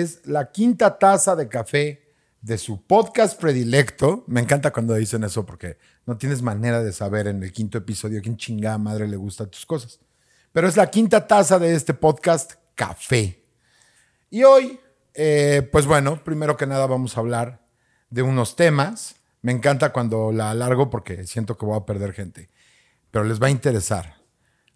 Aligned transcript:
es 0.00 0.26
la 0.26 0.50
quinta 0.50 0.98
taza 0.98 1.36
de 1.36 1.46
café 1.46 2.12
de 2.40 2.58
su 2.58 2.84
podcast 2.84 3.40
predilecto. 3.40 4.24
Me 4.26 4.40
encanta 4.40 4.72
cuando 4.72 4.92
dicen 4.94 5.22
eso 5.22 5.46
porque 5.46 5.78
no 6.04 6.18
tienes 6.18 6.42
manera 6.42 6.82
de 6.82 6.92
saber 6.92 7.28
en 7.28 7.40
el 7.44 7.52
quinto 7.52 7.78
episodio 7.78 8.20
quién 8.20 8.36
chingada 8.36 8.76
madre 8.76 9.06
le 9.06 9.16
gusta 9.16 9.46
tus 9.46 9.64
cosas. 9.64 10.00
Pero 10.50 10.66
es 10.66 10.76
la 10.76 10.90
quinta 10.90 11.28
taza 11.28 11.60
de 11.60 11.76
este 11.76 11.94
podcast, 11.94 12.54
café. 12.74 13.44
Y 14.30 14.42
hoy, 14.42 14.80
eh, 15.14 15.68
pues 15.70 15.86
bueno, 15.86 16.24
primero 16.24 16.56
que 16.56 16.66
nada 16.66 16.86
vamos 16.86 17.16
a 17.16 17.20
hablar 17.20 17.64
de 18.10 18.22
unos 18.22 18.56
temas. 18.56 19.14
Me 19.42 19.52
encanta 19.52 19.92
cuando 19.92 20.32
la 20.32 20.50
alargo 20.50 20.90
porque 20.90 21.24
siento 21.24 21.56
que 21.56 21.66
voy 21.66 21.76
a 21.76 21.86
perder 21.86 22.14
gente, 22.14 22.50
pero 23.12 23.24
les 23.24 23.40
va 23.40 23.46
a 23.46 23.50
interesar. 23.50 24.16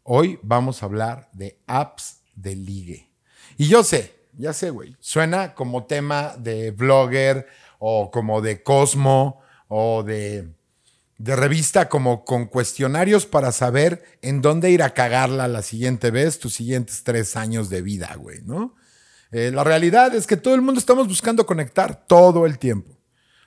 Hoy 0.05 0.39
vamos 0.45 0.81
a 0.81 0.87
hablar 0.87 1.29
de 1.33 1.61
apps 1.67 2.21
de 2.37 2.55
ligue. 2.55 3.11
Y 3.57 3.67
yo 3.67 3.83
sé, 3.83 4.18
ya 4.39 4.53
sé, 4.53 4.71
güey, 4.71 4.97
suena 5.01 5.55
como 5.55 5.85
tema 5.85 6.35
de 6.39 6.71
blogger 6.71 7.47
o 7.79 8.11
como 8.11 8.41
de 8.41 8.63
Cosmo 8.63 9.41
o 9.67 10.03
de, 10.03 10.49
de 11.19 11.37
revista 11.37 11.89
como 11.89 12.25
con 12.25 12.47
cuestionarios 12.47 13.27
para 13.27 13.53
saber 13.53 14.05
en 14.23 14.41
dónde 14.41 14.71
ir 14.71 14.83
a 14.83 14.95
cagarla 14.95 15.49
la 15.49 15.63
siguiente 15.63 16.11
vez, 16.11 16.39
tus 16.39 16.55
siguientes 16.55 17.03
tres 17.03 17.37
años 17.37 17.69
de 17.69 17.83
vida, 17.83 18.15
güey, 18.17 18.41
¿no? 18.43 18.75
Eh, 19.31 19.51
la 19.53 19.65
realidad 19.65 20.15
es 20.15 20.27
que 20.27 20.37
todo 20.37 20.55
el 20.55 20.63
mundo 20.63 20.79
estamos 20.79 21.07
buscando 21.07 21.45
conectar 21.45 22.07
todo 22.07 22.47
el 22.47 22.59
tiempo. 22.59 22.97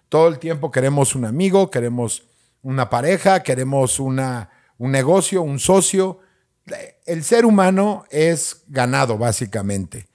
Todo 0.10 0.28
el 0.28 0.38
tiempo 0.38 0.70
queremos 0.70 1.16
un 1.16 1.26
amigo, 1.26 1.72
queremos 1.72 2.28
una 2.62 2.90
pareja, 2.90 3.42
queremos 3.42 4.00
una, 4.00 4.50
un 4.78 4.92
negocio, 4.92 5.42
un 5.42 5.58
socio. 5.58 6.20
El 7.06 7.24
ser 7.24 7.46
humano 7.46 8.04
es 8.12 8.64
ganado, 8.68 9.18
básicamente. 9.18 10.11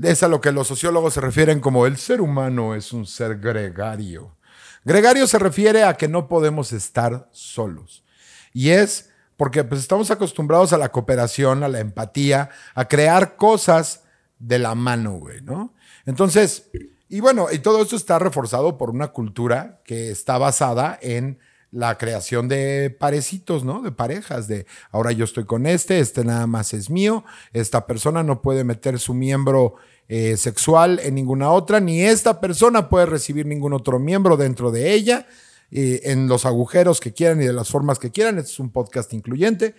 Es 0.00 0.22
a 0.22 0.28
lo 0.28 0.40
que 0.40 0.52
los 0.52 0.68
sociólogos 0.68 1.14
se 1.14 1.20
refieren 1.20 1.60
como 1.60 1.86
el 1.86 1.96
ser 1.98 2.20
humano 2.20 2.74
es 2.74 2.92
un 2.92 3.06
ser 3.06 3.38
gregario. 3.38 4.36
Gregario 4.84 5.26
se 5.26 5.38
refiere 5.38 5.84
a 5.84 5.94
que 5.94 6.08
no 6.08 6.28
podemos 6.28 6.72
estar 6.72 7.28
solos. 7.32 8.04
Y 8.52 8.70
es 8.70 9.10
porque 9.36 9.64
pues, 9.64 9.80
estamos 9.80 10.10
acostumbrados 10.10 10.72
a 10.72 10.78
la 10.78 10.90
cooperación, 10.90 11.62
a 11.62 11.68
la 11.68 11.80
empatía, 11.80 12.50
a 12.74 12.86
crear 12.86 13.36
cosas 13.36 14.04
de 14.38 14.58
la 14.58 14.74
mano, 14.74 15.12
güey, 15.18 15.40
¿no? 15.42 15.74
Entonces, 16.06 16.70
y 17.08 17.20
bueno, 17.20 17.48
y 17.52 17.58
todo 17.58 17.82
esto 17.82 17.94
está 17.94 18.18
reforzado 18.18 18.78
por 18.78 18.90
una 18.90 19.08
cultura 19.08 19.80
que 19.84 20.10
está 20.10 20.38
basada 20.38 20.98
en 21.00 21.38
la 21.72 21.96
creación 21.96 22.48
de 22.48 22.94
parecitos, 22.96 23.64
¿no? 23.64 23.82
De 23.82 23.90
parejas, 23.90 24.46
de 24.46 24.66
ahora 24.90 25.10
yo 25.10 25.24
estoy 25.24 25.44
con 25.44 25.66
este, 25.66 25.98
este 25.98 26.22
nada 26.22 26.46
más 26.46 26.74
es 26.74 26.90
mío, 26.90 27.24
esta 27.52 27.86
persona 27.86 28.22
no 28.22 28.42
puede 28.42 28.62
meter 28.62 28.98
su 28.98 29.14
miembro 29.14 29.74
eh, 30.08 30.36
sexual 30.36 31.00
en 31.02 31.14
ninguna 31.14 31.50
otra, 31.50 31.80
ni 31.80 32.02
esta 32.02 32.40
persona 32.40 32.90
puede 32.90 33.06
recibir 33.06 33.46
ningún 33.46 33.72
otro 33.72 33.98
miembro 33.98 34.36
dentro 34.36 34.70
de 34.70 34.92
ella, 34.92 35.26
eh, 35.70 36.02
en 36.04 36.28
los 36.28 36.44
agujeros 36.44 37.00
que 37.00 37.14
quieran 37.14 37.40
y 37.40 37.46
de 37.46 37.54
las 37.54 37.70
formas 37.70 37.98
que 37.98 38.10
quieran. 38.10 38.38
Este 38.38 38.52
es 38.52 38.60
un 38.60 38.70
podcast 38.70 39.10
incluyente, 39.14 39.74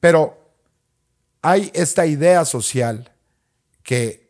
pero 0.00 0.52
hay 1.40 1.70
esta 1.72 2.04
idea 2.06 2.44
social 2.44 3.12
que 3.84 4.27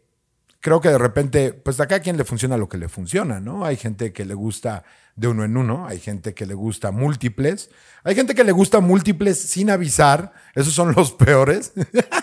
creo 0.60 0.80
que 0.80 0.88
de 0.88 0.98
repente, 0.98 1.52
pues 1.52 1.80
acá 1.80 1.96
a 1.96 2.00
quien 2.00 2.16
le 2.16 2.24
funciona 2.24 2.56
lo 2.56 2.68
que 2.68 2.78
le 2.78 2.88
funciona, 2.88 3.40
¿no? 3.40 3.64
Hay 3.64 3.76
gente 3.76 4.12
que 4.12 4.24
le 4.24 4.34
gusta 4.34 4.84
de 5.14 5.28
uno 5.28 5.44
en 5.44 5.56
uno, 5.56 5.86
hay 5.86 5.98
gente 5.98 6.34
que 6.34 6.46
le 6.46 6.54
gusta 6.54 6.90
múltiples, 6.90 7.70
hay 8.04 8.14
gente 8.14 8.34
que 8.34 8.44
le 8.44 8.52
gusta 8.52 8.80
múltiples 8.80 9.38
sin 9.38 9.70
avisar, 9.70 10.32
esos 10.54 10.74
son 10.74 10.94
los 10.94 11.12
peores. 11.18 11.72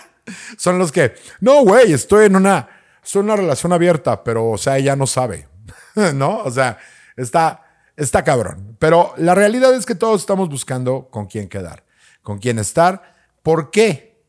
son 0.56 0.78
los 0.78 0.92
que, 0.92 1.14
no, 1.40 1.62
güey, 1.62 1.92
estoy 1.92 2.26
en 2.26 2.36
una, 2.36 2.68
estoy 3.02 3.20
en 3.20 3.26
una 3.26 3.36
relación 3.36 3.72
abierta, 3.72 4.24
pero, 4.24 4.50
o 4.50 4.58
sea, 4.58 4.78
ella 4.78 4.96
no 4.96 5.06
sabe, 5.06 5.48
¿no? 6.14 6.38
O 6.38 6.50
sea, 6.50 6.78
está, 7.16 7.62
está 7.96 8.24
cabrón. 8.24 8.76
Pero 8.78 9.14
la 9.16 9.34
realidad 9.34 9.74
es 9.74 9.86
que 9.86 9.94
todos 9.94 10.20
estamos 10.20 10.48
buscando 10.48 11.08
con 11.10 11.26
quién 11.26 11.48
quedar, 11.48 11.84
con 12.22 12.38
quién 12.38 12.58
estar. 12.58 13.14
¿Por 13.42 13.70
qué? 13.70 14.22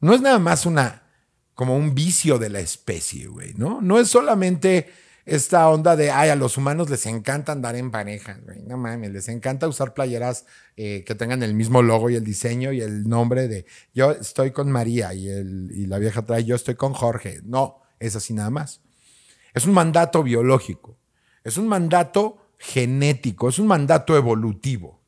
No 0.00 0.14
es 0.14 0.20
nada 0.20 0.38
más 0.38 0.64
una 0.64 0.99
como 1.60 1.76
un 1.76 1.94
vicio 1.94 2.38
de 2.38 2.48
la 2.48 2.60
especie, 2.60 3.26
güey, 3.26 3.52
¿no? 3.52 3.82
No 3.82 3.98
es 3.98 4.08
solamente 4.08 4.90
esta 5.26 5.68
onda 5.68 5.94
de, 5.94 6.10
ay, 6.10 6.30
a 6.30 6.34
los 6.34 6.56
humanos 6.56 6.88
les 6.88 7.04
encanta 7.04 7.52
andar 7.52 7.76
en 7.76 7.90
pareja, 7.90 8.40
güey, 8.46 8.62
no 8.62 8.78
mames, 8.78 9.10
les 9.10 9.28
encanta 9.28 9.68
usar 9.68 9.92
playeras 9.92 10.46
eh, 10.78 11.04
que 11.04 11.14
tengan 11.14 11.42
el 11.42 11.52
mismo 11.52 11.82
logo 11.82 12.08
y 12.08 12.14
el 12.14 12.24
diseño 12.24 12.72
y 12.72 12.80
el 12.80 13.06
nombre 13.06 13.46
de, 13.46 13.66
yo 13.92 14.12
estoy 14.12 14.52
con 14.52 14.72
María 14.72 15.12
y, 15.12 15.28
el, 15.28 15.70
y 15.70 15.84
la 15.84 15.98
vieja 15.98 16.24
trae, 16.24 16.46
yo 16.46 16.56
estoy 16.56 16.76
con 16.76 16.94
Jorge. 16.94 17.42
No, 17.44 17.82
es 17.98 18.16
así 18.16 18.32
nada 18.32 18.48
más. 18.48 18.80
Es 19.52 19.66
un 19.66 19.74
mandato 19.74 20.22
biológico, 20.22 20.96
es 21.44 21.58
un 21.58 21.68
mandato 21.68 22.38
genético, 22.56 23.50
es 23.50 23.58
un 23.58 23.66
mandato 23.66 24.16
evolutivo. 24.16 25.02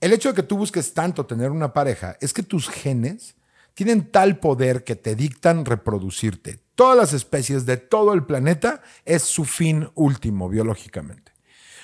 El 0.00 0.14
hecho 0.14 0.30
de 0.30 0.36
que 0.36 0.48
tú 0.48 0.56
busques 0.56 0.94
tanto 0.94 1.26
tener 1.26 1.50
una 1.50 1.74
pareja 1.74 2.16
es 2.22 2.32
que 2.32 2.42
tus 2.42 2.70
genes 2.70 3.36
tienen 3.74 4.10
tal 4.10 4.38
poder 4.38 4.84
que 4.84 4.96
te 4.96 5.14
dictan 5.14 5.64
reproducirte. 5.64 6.60
Todas 6.74 6.96
las 6.96 7.12
especies 7.12 7.66
de 7.66 7.76
todo 7.76 8.14
el 8.14 8.24
planeta 8.24 8.82
es 9.04 9.22
su 9.22 9.44
fin 9.44 9.88
último 9.94 10.48
biológicamente. 10.48 11.32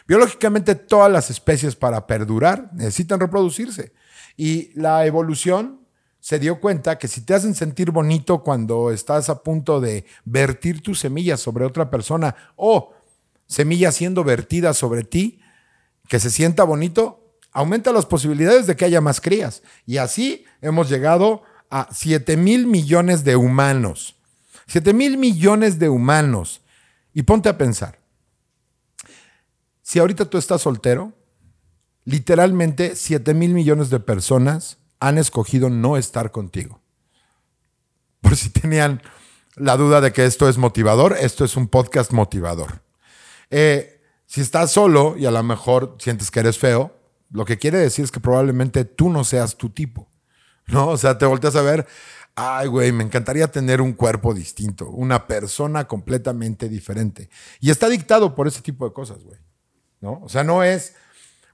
Biológicamente 0.06 0.74
todas 0.74 1.10
las 1.10 1.30
especies 1.30 1.76
para 1.76 2.06
perdurar 2.06 2.70
necesitan 2.72 3.20
reproducirse. 3.20 3.92
Y 4.36 4.72
la 4.74 5.06
evolución 5.06 5.86
se 6.20 6.38
dio 6.38 6.60
cuenta 6.60 6.98
que 6.98 7.08
si 7.08 7.22
te 7.22 7.34
hacen 7.34 7.54
sentir 7.54 7.90
bonito 7.90 8.42
cuando 8.42 8.90
estás 8.90 9.28
a 9.28 9.42
punto 9.42 9.80
de 9.80 10.04
vertir 10.24 10.82
tus 10.82 11.00
semillas 11.00 11.40
sobre 11.40 11.64
otra 11.64 11.90
persona 11.90 12.34
o 12.56 12.92
semillas 13.46 13.94
siendo 13.94 14.22
vertidas 14.22 14.76
sobre 14.76 15.02
ti, 15.02 15.40
que 16.08 16.20
se 16.20 16.30
sienta 16.30 16.64
bonito, 16.64 17.36
aumenta 17.52 17.92
las 17.92 18.06
posibilidades 18.06 18.66
de 18.66 18.76
que 18.76 18.84
haya 18.84 19.00
más 19.00 19.20
crías. 19.20 19.62
Y 19.86 19.96
así 19.96 20.44
hemos 20.60 20.88
llegado 20.88 21.42
a 21.70 21.88
7 21.92 22.36
mil 22.36 22.66
millones 22.66 23.24
de 23.24 23.36
humanos. 23.36 24.16
7 24.66 24.92
mil 24.92 25.16
millones 25.16 25.78
de 25.78 25.88
humanos. 25.88 26.60
Y 27.14 27.22
ponte 27.22 27.48
a 27.48 27.58
pensar, 27.58 27.98
si 29.82 29.98
ahorita 29.98 30.26
tú 30.26 30.38
estás 30.38 30.62
soltero, 30.62 31.12
literalmente 32.04 32.94
7 32.94 33.34
mil 33.34 33.52
millones 33.52 33.90
de 33.90 34.00
personas 34.00 34.78
han 35.00 35.18
escogido 35.18 35.70
no 35.70 35.96
estar 35.96 36.30
contigo. 36.30 36.80
Por 38.20 38.36
si 38.36 38.50
tenían 38.50 39.02
la 39.56 39.76
duda 39.76 40.00
de 40.00 40.12
que 40.12 40.26
esto 40.26 40.48
es 40.48 40.58
motivador, 40.58 41.16
esto 41.18 41.44
es 41.44 41.56
un 41.56 41.68
podcast 41.68 42.12
motivador. 42.12 42.82
Eh, 43.50 44.00
si 44.26 44.40
estás 44.40 44.70
solo 44.70 45.16
y 45.16 45.26
a 45.26 45.30
lo 45.30 45.42
mejor 45.42 45.96
sientes 45.98 46.30
que 46.30 46.40
eres 46.40 46.58
feo, 46.58 46.96
lo 47.30 47.44
que 47.44 47.58
quiere 47.58 47.78
decir 47.78 48.04
es 48.04 48.10
que 48.10 48.20
probablemente 48.20 48.84
tú 48.84 49.10
no 49.10 49.24
seas 49.24 49.56
tu 49.56 49.70
tipo. 49.70 50.09
¿no? 50.72 50.88
O 50.88 50.96
sea, 50.96 51.18
te 51.18 51.26
volteas 51.26 51.56
a 51.56 51.62
ver, 51.62 51.86
ay, 52.34 52.68
güey, 52.68 52.92
me 52.92 53.04
encantaría 53.04 53.48
tener 53.48 53.80
un 53.80 53.92
cuerpo 53.92 54.34
distinto, 54.34 54.88
una 54.88 55.26
persona 55.26 55.86
completamente 55.86 56.68
diferente. 56.68 57.28
Y 57.60 57.70
está 57.70 57.88
dictado 57.88 58.34
por 58.34 58.46
ese 58.46 58.62
tipo 58.62 58.86
de 58.86 58.92
cosas, 58.92 59.22
güey, 59.22 59.38
¿no? 60.00 60.20
O 60.22 60.28
sea, 60.28 60.44
no 60.44 60.62
es 60.62 60.94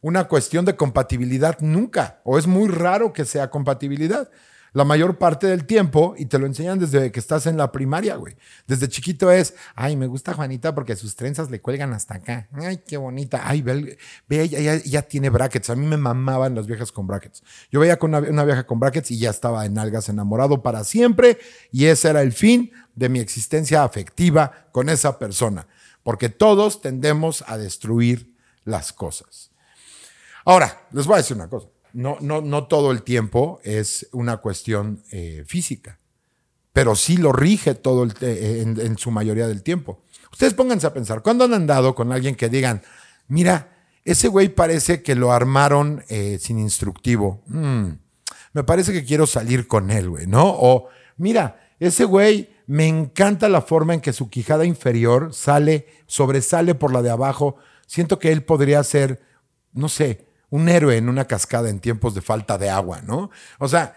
una 0.01 0.25
cuestión 0.25 0.65
de 0.65 0.77
compatibilidad 0.77 1.59
nunca, 1.61 2.21
o 2.25 2.39
es 2.39 2.47
muy 2.47 2.69
raro 2.69 3.13
que 3.13 3.25
sea 3.25 3.51
compatibilidad 3.51 4.31
la 4.77 4.85
mayor 4.85 5.17
parte 5.17 5.47
del 5.47 5.65
tiempo 5.65 6.15
y 6.19 6.27
te 6.27 6.39
lo 6.39 6.45
enseñan 6.45 6.79
desde 6.79 7.11
que 7.11 7.19
estás 7.19 7.47
en 7.47 7.57
la 7.57 7.73
primaria, 7.73 8.17
güey. 8.17 8.37
Desde 8.67 8.91
chiquito 8.91 9.31
es, 9.31 9.55
ay, 9.75 9.97
me 9.97 10.07
gusta 10.07 10.35
Juanita 10.35 10.75
porque 10.75 10.97
sus 10.97 11.17
trenzas 11.17 11.51
le 11.51 11.63
cuelgan 11.63 11.95
hasta 11.95 12.17
acá. 12.17 12.47
Ay, 12.53 12.83
qué 12.87 12.99
bonita. 12.99 13.41
Ay, 13.49 13.63
ve, 13.63 13.97
ve 14.29 14.49
ya, 14.85 15.01
tiene 15.01 15.31
brackets. 15.31 15.71
A 15.71 15.77
mí 15.77 15.87
me 15.87 15.97
mamaban 15.97 16.55
las 16.55 16.67
viejas 16.67 16.93
con 16.93 17.07
brackets. 17.07 17.43
Yo 17.71 17.81
veía 17.81 17.99
con 17.99 18.15
una 18.15 18.45
vieja 18.45 18.67
con 18.67 18.79
brackets 18.79 19.13
y 19.13 19.19
ya 19.19 19.31
estaba 19.31 19.65
en 19.65 19.79
algas 19.79 20.11
enamorado 20.11 20.63
para 20.63 20.85
siempre 20.85 21.39
y 21.73 21.87
ese 21.87 22.11
era 22.11 22.21
el 22.21 22.35
fin 22.35 22.71
de 22.95 23.09
mi 23.09 23.21
existencia 23.21 23.83
afectiva 23.83 24.69
con 24.73 24.91
esa 24.91 25.19
persona. 25.19 25.67
Porque 26.03 26.29
todos 26.29 26.83
tendemos 26.83 27.43
a 27.47 27.57
destruir 27.57 28.31
las 28.65 28.93
cosas. 28.93 29.51
Ahora, 30.45 30.87
les 30.93 31.07
voy 31.07 31.15
a 31.15 31.17
decir 31.17 31.35
una 31.35 31.49
cosa 31.49 31.69
no, 31.97 32.19
no, 32.21 32.43
no 32.43 32.67
todo 32.67 32.93
el 32.93 33.03
tiempo 33.03 33.59
es 33.65 34.07
una 34.13 34.37
cuestión 34.37 35.03
eh, 35.13 35.45
física, 35.47 35.99
pero 36.75 36.95
sí 36.95 37.17
lo 37.17 37.33
rige 37.33 37.75
todo 37.75 38.07
eh, 38.21 38.63
en, 38.63 38.99
su 38.99 39.11
mayoría 39.11 39.49
del 39.49 39.63
tiempo. 39.63 40.03
Ustedes 40.31 40.53
pónganse 40.53 40.87
a 40.87 40.93
pensar, 40.93 41.23
¿cuándo 41.23 41.45
han 41.45 41.55
andado 41.55 41.95
con 41.95 42.13
alguien 42.13 42.35
que 42.35 42.51
digan, 42.51 42.83
mira, 43.29 43.73
ese 44.05 44.29
güey 44.29 44.51
parece 44.51 45.03
que 45.03 45.15
lo 45.15 45.33
armaron 45.33 46.05
eh, 46.11 46.37
sin 46.39 46.59
instructivo? 46.59 47.43
Mm, 47.47 47.93
me 48.53 48.63
parece 48.63 48.93
que 48.93 49.07
quiero 49.07 49.27
salir 49.27 49.67
con 49.67 49.91
él, 49.91 50.11
güey, 50.11 50.27
¿no? 50.27 50.45
O, 50.49 50.89
mira, 51.17 51.71
ese 51.81 52.05
güey 52.05 52.51
me 52.67 52.87
encanta 52.87 53.49
la 53.49 53.63
forma 53.63 53.95
en 53.95 54.03
que 54.03 54.13
su 54.13 54.29
quijada 54.29 54.67
inferior 54.67 55.33
sale, 55.33 55.87
sobresale 56.07 56.75
por 56.75 56.93
la 56.93 57.01
de 57.01 57.09
abajo. 57.09 57.57
Siento 57.87 58.19
que 58.19 58.33
él 58.33 58.43
podría 58.45 58.85
ser, 58.85 59.23
no 59.73 59.89
sé, 59.89 60.26
un 60.51 60.69
héroe 60.69 60.97
en 60.97 61.09
una 61.09 61.27
cascada 61.27 61.69
en 61.71 61.81
tiempos 61.81 62.15
de 62.15 62.23
falta 62.23 62.59
de 62.59 62.71
agua, 62.71 63.03
¿no? 63.03 63.31
O 63.59 63.69
sea, 63.69 63.97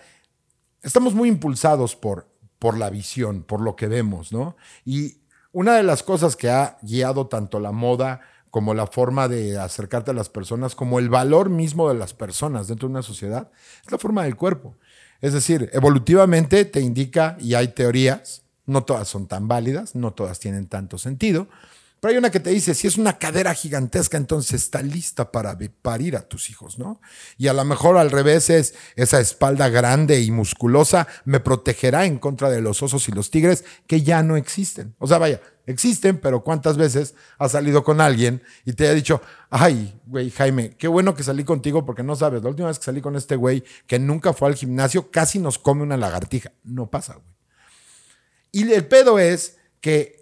estamos 0.81 1.13
muy 1.13 1.29
impulsados 1.29 1.95
por, 1.95 2.27
por 2.57 2.77
la 2.77 2.89
visión, 2.89 3.43
por 3.43 3.61
lo 3.61 3.75
que 3.75 3.87
vemos, 3.87 4.31
¿no? 4.31 4.55
Y 4.85 5.19
una 5.51 5.75
de 5.75 5.83
las 5.83 6.03
cosas 6.03 6.35
que 6.35 6.49
ha 6.49 6.77
guiado 6.81 7.27
tanto 7.27 7.59
la 7.59 7.71
moda 7.71 8.21
como 8.49 8.73
la 8.73 8.87
forma 8.87 9.27
de 9.27 9.59
acercarte 9.59 10.11
a 10.11 10.13
las 10.13 10.29
personas, 10.29 10.75
como 10.75 10.99
el 10.99 11.09
valor 11.09 11.49
mismo 11.49 11.89
de 11.89 11.95
las 11.95 12.13
personas 12.13 12.67
dentro 12.67 12.87
de 12.87 12.93
una 12.93 13.03
sociedad, 13.03 13.51
es 13.85 13.91
la 13.91 13.97
forma 13.97 14.23
del 14.23 14.35
cuerpo. 14.35 14.75
Es 15.21 15.33
decir, 15.33 15.69
evolutivamente 15.73 16.65
te 16.65 16.81
indica, 16.81 17.37
y 17.39 17.53
hay 17.53 17.69
teorías, 17.69 18.43
no 18.65 18.83
todas 18.83 19.07
son 19.07 19.27
tan 19.27 19.47
válidas, 19.47 19.95
no 19.95 20.13
todas 20.13 20.39
tienen 20.39 20.67
tanto 20.67 20.97
sentido, 20.97 21.47
pero 21.99 22.11
hay 22.11 22.17
una 22.17 22.31
que 22.31 22.39
te 22.39 22.49
dice, 22.49 22.73
si 22.73 22.87
es 22.87 22.97
una 22.97 23.17
cadera 23.17 23.53
gigantesca, 23.53 24.17
entonces 24.17 24.63
está 24.63 24.81
lista 24.81 25.31
para 25.31 25.57
parir 25.81 26.15
a 26.15 26.21
tus 26.21 26.49
hijos, 26.49 26.79
¿no? 26.79 27.01
Y 27.37 27.47
a 27.47 27.53
lo 27.53 27.65
mejor 27.65 27.97
al 27.97 28.09
revés 28.09 28.49
es 28.49 28.73
esa 28.95 29.19
espalda 29.19 29.69
grande 29.69 30.21
y 30.21 30.31
musculosa 30.31 31.07
me 31.25 31.39
protegerá 31.39 32.05
en 32.05 32.17
contra 32.17 32.49
de 32.49 32.61
los 32.61 32.81
osos 32.81 33.07
y 33.09 33.11
los 33.11 33.31
tigres 33.31 33.65
que 33.87 34.01
ya 34.01 34.23
no 34.23 34.37
existen. 34.37 34.95
O 34.99 35.07
sea, 35.07 35.17
vaya, 35.17 35.41
existen, 35.65 36.19
pero 36.19 36.43
¿cuántas 36.43 36.77
veces 36.77 37.15
has 37.37 37.51
salido 37.51 37.83
con 37.83 37.99
alguien 38.01 38.41
y 38.65 38.73
te 38.73 38.87
ha 38.87 38.93
dicho, 38.93 39.21
ay, 39.49 39.99
güey, 40.05 40.29
Jaime, 40.31 40.71
qué 40.77 40.87
bueno 40.87 41.15
que 41.15 41.23
salí 41.23 41.43
contigo 41.43 41.85
porque 41.85 42.03
no 42.03 42.15
sabes, 42.15 42.41
la 42.41 42.49
última 42.49 42.69
vez 42.69 42.79
que 42.79 42.85
salí 42.85 43.01
con 43.01 43.15
este 43.15 43.35
güey 43.35 43.63
que 43.87 43.99
nunca 43.99 44.33
fue 44.33 44.47
al 44.47 44.55
gimnasio, 44.55 45.11
casi 45.11 45.37
nos 45.39 45.59
come 45.59 45.83
una 45.83 45.97
lagartija. 45.97 46.53
No 46.63 46.89
pasa, 46.89 47.15
güey. 47.15 47.27
Y 48.51 48.71
el 48.71 48.87
pedo 48.87 49.19
es 49.19 49.57
que 49.81 50.18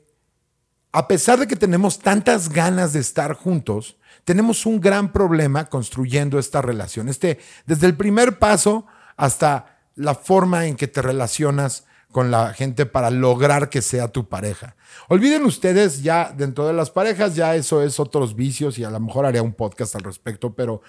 a 0.98 1.08
pesar 1.08 1.38
de 1.38 1.46
que 1.46 1.56
tenemos 1.56 2.00
tantas 2.00 2.50
ganas 2.50 2.92
de 2.92 3.00
estar 3.02 3.34
juntos, 3.36 3.98
tenemos 4.26 4.66
un 4.66 4.82
gran 4.82 5.14
problema 5.14 5.66
construyendo 5.70 6.40
esta 6.40 6.60
relación. 6.60 7.08
Este, 7.08 7.38
desde 7.68 7.86
el 7.86 7.96
primer 7.96 8.40
paso 8.40 8.88
hasta 9.16 9.78
la 9.94 10.16
forma 10.16 10.66
en 10.66 10.76
que 10.76 10.88
te 10.88 11.04
relacionas 11.04 11.84
con 12.12 12.32
la 12.32 12.52
gente 12.52 12.88
para 12.88 13.12
lograr 13.12 13.70
que 13.70 13.84
sea 13.84 14.08
tu 14.08 14.28
pareja. 14.28 14.76
Olviden 15.08 15.44
ustedes 15.44 16.02
ya 16.02 16.34
dentro 16.36 16.66
de 16.66 16.74
las 16.74 16.90
parejas, 16.90 17.36
ya 17.36 17.56
eso 17.56 17.84
es 17.84 18.00
otros 18.00 18.36
vicios 18.36 18.80
y 18.80 18.84
a 18.84 18.90
lo 18.90 19.00
mejor 19.00 19.28
haré 19.28 19.40
un 19.40 19.54
podcast 19.54 19.96
al 19.96 20.02
respecto, 20.02 20.56
pero 20.56 20.82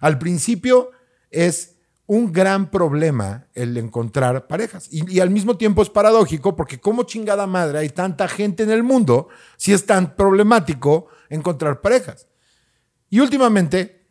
al 0.00 0.18
principio 0.18 0.90
es 1.30 1.76
un 2.10 2.32
gran 2.32 2.72
problema 2.72 3.46
el 3.54 3.76
encontrar 3.76 4.48
parejas. 4.48 4.88
Y, 4.90 5.20
al 5.20 5.30
mismo 5.30 5.56
tiempo 5.56 5.80
es 5.80 5.90
paradójico 5.90 6.56
porque 6.56 6.80
como 6.80 7.04
chingada 7.04 7.46
madre 7.46 7.78
hay 7.78 7.90
tanta 7.90 8.26
gente 8.26 8.64
en 8.64 8.70
el 8.70 8.82
mundo 8.82 9.28
si 9.56 9.72
es 9.72 9.86
tan 9.86 10.16
problemático 10.16 11.06
encontrar 11.28 11.80
parejas. 11.80 12.26
Y 13.10 13.20
últimamente, 13.20 14.08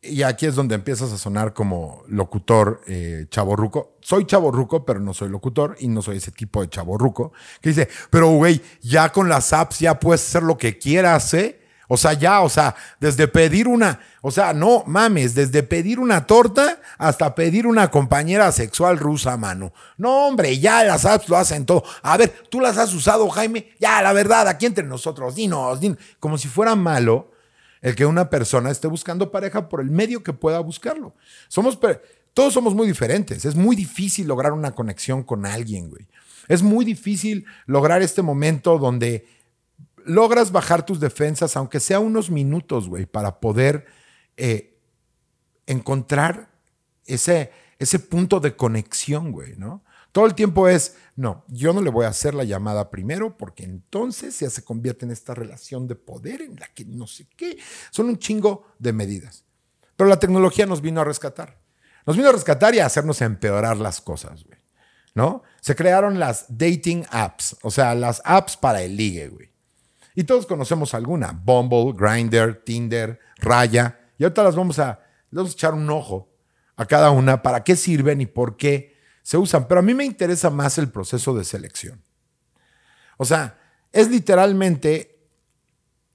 y 0.00 0.22
aquí 0.22 0.46
es 0.46 0.54
donde 0.54 0.76
empiezas 0.76 1.12
a 1.12 1.18
sonar 1.18 1.54
como 1.54 2.04
locutor 2.06 2.82
eh, 2.86 3.26
chaborruco. 3.30 3.96
Soy 4.00 4.24
chaborruco, 4.24 4.86
pero 4.86 5.00
no 5.00 5.12
soy 5.12 5.28
locutor 5.28 5.76
y 5.80 5.88
no 5.88 6.02
soy 6.02 6.18
ese 6.18 6.30
tipo 6.30 6.60
de 6.60 6.68
chaborruco 6.68 7.32
que 7.60 7.70
dice, 7.70 7.88
pero 8.10 8.30
güey, 8.30 8.62
ya 8.80 9.10
con 9.10 9.28
las 9.28 9.52
apps 9.52 9.80
ya 9.80 9.98
puedes 9.98 10.24
hacer 10.24 10.44
lo 10.44 10.56
que 10.56 10.78
quieras, 10.78 11.34
¿eh? 11.34 11.65
O 11.88 11.96
sea, 11.96 12.14
ya, 12.14 12.40
o 12.40 12.48
sea, 12.48 12.74
desde 13.00 13.28
pedir 13.28 13.68
una, 13.68 14.00
o 14.22 14.30
sea, 14.30 14.52
no 14.52 14.82
mames, 14.86 15.34
desde 15.34 15.62
pedir 15.62 16.00
una 16.00 16.26
torta 16.26 16.80
hasta 16.98 17.34
pedir 17.34 17.66
una 17.66 17.90
compañera 17.90 18.50
sexual 18.52 18.98
rusa, 18.98 19.36
mano. 19.36 19.72
No, 19.96 20.26
hombre, 20.26 20.58
ya 20.58 20.82
las 20.84 21.04
apps 21.04 21.28
lo 21.28 21.36
hacen 21.36 21.64
todo. 21.64 21.84
A 22.02 22.16
ver, 22.16 22.34
tú 22.50 22.60
las 22.60 22.76
has 22.78 22.92
usado, 22.92 23.28
Jaime. 23.28 23.70
Ya, 23.78 24.02
la 24.02 24.12
verdad, 24.12 24.48
aquí 24.48 24.66
entre 24.66 24.84
nosotros, 24.84 25.34
dinos, 25.34 25.80
dinos. 25.80 25.98
Como 26.18 26.38
si 26.38 26.48
fuera 26.48 26.74
malo 26.74 27.30
el 27.82 27.94
que 27.94 28.06
una 28.06 28.28
persona 28.30 28.70
esté 28.70 28.88
buscando 28.88 29.30
pareja 29.30 29.68
por 29.68 29.80
el 29.80 29.90
medio 29.90 30.22
que 30.22 30.32
pueda 30.32 30.58
buscarlo. 30.58 31.14
Somos, 31.46 31.78
todos 32.34 32.52
somos 32.52 32.74
muy 32.74 32.88
diferentes. 32.88 33.44
Es 33.44 33.54
muy 33.54 33.76
difícil 33.76 34.26
lograr 34.26 34.52
una 34.52 34.72
conexión 34.72 35.22
con 35.22 35.46
alguien, 35.46 35.88
güey. 35.88 36.06
Es 36.48 36.62
muy 36.62 36.84
difícil 36.84 37.44
lograr 37.66 38.02
este 38.02 38.22
momento 38.22 38.78
donde 38.78 39.26
logras 40.06 40.52
bajar 40.52 40.86
tus 40.86 41.00
defensas, 41.00 41.56
aunque 41.56 41.80
sea 41.80 42.00
unos 42.00 42.30
minutos, 42.30 42.88
güey, 42.88 43.06
para 43.06 43.40
poder 43.40 43.86
eh, 44.36 44.78
encontrar 45.66 46.48
ese, 47.04 47.50
ese 47.78 47.98
punto 47.98 48.40
de 48.40 48.56
conexión, 48.56 49.32
güey, 49.32 49.56
¿no? 49.56 49.84
Todo 50.12 50.24
el 50.24 50.34
tiempo 50.34 50.66
es, 50.66 50.96
no, 51.14 51.44
yo 51.48 51.74
no 51.74 51.82
le 51.82 51.90
voy 51.90 52.06
a 52.06 52.08
hacer 52.08 52.32
la 52.34 52.44
llamada 52.44 52.88
primero 52.88 53.36
porque 53.36 53.64
entonces 53.64 54.40
ya 54.40 54.48
se 54.48 54.64
convierte 54.64 55.04
en 55.04 55.10
esta 55.10 55.34
relación 55.34 55.86
de 55.86 55.94
poder 55.94 56.40
en 56.40 56.56
la 56.56 56.68
que 56.68 56.86
no 56.86 57.06
sé 57.06 57.26
qué. 57.36 57.58
Son 57.90 58.06
un 58.06 58.18
chingo 58.18 58.66
de 58.78 58.94
medidas. 58.94 59.44
Pero 59.94 60.08
la 60.08 60.18
tecnología 60.18 60.64
nos 60.64 60.80
vino 60.80 61.02
a 61.02 61.04
rescatar. 61.04 61.58
Nos 62.06 62.16
vino 62.16 62.30
a 62.30 62.32
rescatar 62.32 62.74
y 62.74 62.78
a 62.78 62.86
hacernos 62.86 63.20
empeorar 63.20 63.76
las 63.76 64.00
cosas, 64.00 64.44
güey. 64.44 64.58
¿No? 65.14 65.42
Se 65.60 65.76
crearon 65.76 66.18
las 66.18 66.46
dating 66.48 67.04
apps, 67.10 67.56
o 67.62 67.70
sea, 67.70 67.94
las 67.94 68.22
apps 68.24 68.56
para 68.56 68.82
el 68.82 68.96
ligue, 68.96 69.28
güey. 69.28 69.55
Y 70.16 70.24
todos 70.24 70.46
conocemos 70.46 70.94
alguna, 70.94 71.38
Bumble, 71.44 71.92
Grindr, 71.94 72.62
Tinder, 72.64 73.20
Raya. 73.36 74.00
Y 74.18 74.24
ahorita 74.24 74.42
las 74.42 74.56
vamos 74.56 74.78
a, 74.78 74.98
vamos 75.30 75.50
a 75.50 75.52
echar 75.52 75.74
un 75.74 75.88
ojo 75.90 76.30
a 76.74 76.86
cada 76.86 77.10
una 77.10 77.42
para 77.42 77.62
qué 77.62 77.76
sirven 77.76 78.22
y 78.22 78.26
por 78.26 78.56
qué 78.56 78.96
se 79.22 79.36
usan. 79.36 79.68
Pero 79.68 79.80
a 79.80 79.82
mí 79.82 79.92
me 79.92 80.06
interesa 80.06 80.48
más 80.48 80.78
el 80.78 80.88
proceso 80.88 81.34
de 81.34 81.44
selección. 81.44 82.02
O 83.18 83.26
sea, 83.26 83.60
es 83.92 84.08
literalmente, 84.08 85.20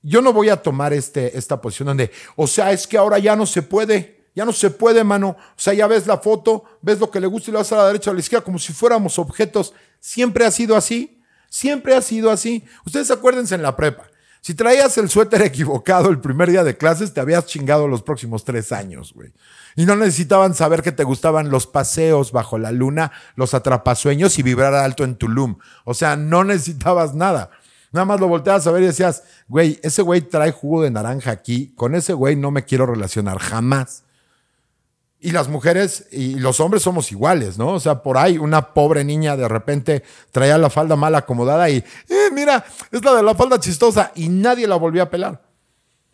yo 0.02 0.20
no 0.24 0.34
voy 0.34 0.50
a 0.50 0.64
tomar 0.64 0.94
este, 0.94 1.38
esta 1.38 1.62
posición 1.62 1.86
donde, 1.86 2.12
o 2.36 2.48
sea, 2.48 2.72
es 2.72 2.88
que 2.88 2.98
ahora 2.98 3.20
ya 3.20 3.36
no 3.36 3.46
se 3.46 3.62
puede, 3.62 4.32
ya 4.34 4.46
no 4.46 4.52
se 4.52 4.72
puede, 4.72 5.04
mano. 5.04 5.38
O 5.38 5.60
sea, 5.60 5.76
ya 5.76 5.86
ves 5.86 6.08
la 6.08 6.18
foto, 6.18 6.64
ves 6.82 7.00
lo 7.00 7.12
que 7.12 7.20
le 7.20 7.28
gusta 7.28 7.52
y 7.52 7.54
lo 7.54 7.60
vas 7.60 7.72
a 7.72 7.78
la 7.78 7.88
derecha 7.88 8.10
o 8.10 8.14
a 8.14 8.16
la 8.16 8.22
izquierda, 8.22 8.44
como 8.44 8.58
si 8.58 8.74
fuéramos 8.74 9.20
objetos. 9.20 9.76
Siempre 10.00 10.44
ha 10.44 10.50
sido 10.50 10.76
así. 10.76 11.21
Siempre 11.52 11.94
ha 11.94 12.02
sido 12.02 12.32
así. 12.32 12.64
Ustedes 12.86 13.12
acuérdense 13.12 13.56
en 13.56 13.62
la 13.62 13.76
prepa. 13.76 14.06
Si 14.40 14.56
traías 14.56 14.98
el 14.98 15.10
suéter 15.10 15.42
equivocado 15.44 16.10
el 16.10 16.22
primer 16.22 16.50
día 16.50 16.64
de 16.64 16.78
clases, 16.78 17.14
te 17.14 17.20
habías 17.20 17.46
chingado 17.46 17.90
los 17.90 18.02
próximos 18.02 18.46
tres 18.46 18.72
años, 18.72 19.14
güey. 19.14 19.34
Y 19.76 19.86
no 19.86 19.98
necesitaban 19.98 20.56
saber 20.56 20.82
que 20.82 20.94
te 20.94 21.04
gustaban 21.04 21.50
los 21.50 21.68
paseos 21.68 22.32
bajo 22.32 22.58
la 22.58 22.72
luna, 22.72 23.12
los 23.36 23.54
atrapasueños 23.54 24.40
y 24.40 24.44
vibrar 24.44 24.74
alto 24.74 25.04
en 25.04 25.16
Tulum. 25.16 25.58
O 25.84 25.94
sea, 25.94 26.16
no 26.16 26.44
necesitabas 26.46 27.14
nada. 27.16 27.52
Nada 27.92 28.06
más 28.06 28.22
lo 28.22 28.30
volteabas 28.30 28.66
a 28.66 28.72
ver 28.72 28.84
y 28.84 28.88
decías, 28.88 29.24
güey, 29.50 29.78
ese 29.84 30.02
güey 30.02 30.22
trae 30.22 30.54
jugo 30.54 30.82
de 30.82 30.92
naranja 30.92 31.32
aquí. 31.32 31.74
Con 31.76 31.96
ese 31.96 32.14
güey 32.14 32.38
no 32.38 32.50
me 32.50 32.64
quiero 32.64 32.86
relacionar 32.86 33.40
jamás. 33.40 34.06
Y 35.24 35.32
las 35.32 35.48
mujeres 35.48 36.08
y 36.12 36.36
los 36.36 36.60
hombres 36.60 36.82
somos 36.82 37.12
iguales, 37.12 37.58
¿no? 37.58 37.74
O 37.74 37.80
sea, 37.80 38.02
por 38.02 38.18
ahí 38.18 38.40
una 38.40 38.74
pobre 38.74 39.04
niña 39.04 39.38
de 39.38 39.48
repente 39.48 40.04
traía 40.32 40.58
la 40.58 40.72
falda 40.72 40.96
mal 40.96 41.14
acomodada 41.14 41.70
y, 41.70 41.78
eh, 41.78 42.30
mira, 42.34 42.66
es 42.92 43.06
la 43.06 43.14
de 43.14 43.22
la 43.22 43.36
falda 43.36 43.60
chistosa 43.60 44.12
y 44.16 44.30
nadie 44.30 44.68
la 44.68 44.78
volvió 44.78 45.04
a 45.04 45.10
pelar. 45.12 45.44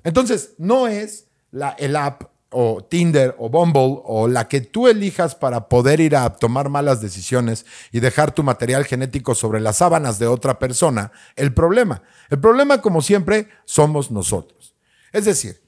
Entonces, 0.04 0.56
no 0.58 0.88
es 0.88 1.28
la, 1.52 1.70
el 1.80 1.96
app 1.96 2.24
o 2.50 2.84
Tinder 2.84 3.36
o 3.40 3.50
Bumble 3.50 4.02
o 4.04 4.28
la 4.28 4.48
que 4.48 4.62
tú 4.62 4.88
elijas 4.88 5.36
para 5.36 5.68
poder 5.68 6.00
ir 6.00 6.16
a 6.16 6.30
tomar 6.36 6.70
malas 6.70 7.02
decisiones 7.02 7.66
y 7.92 8.00
dejar 8.00 8.34
tu 8.34 8.44
material 8.44 8.86
genético 8.86 9.36
sobre 9.36 9.60
las 9.60 9.78
sábanas 9.78 10.20
de 10.20 10.28
otra 10.28 10.60
persona 10.60 11.12
el 11.36 11.54
problema. 11.54 12.02
El 12.30 12.40
problema, 12.40 12.82
como 12.82 13.02
siempre, 13.02 13.50
somos 13.66 14.12
nosotros. 14.12 14.76
Es 15.12 15.26
decir, 15.26 15.62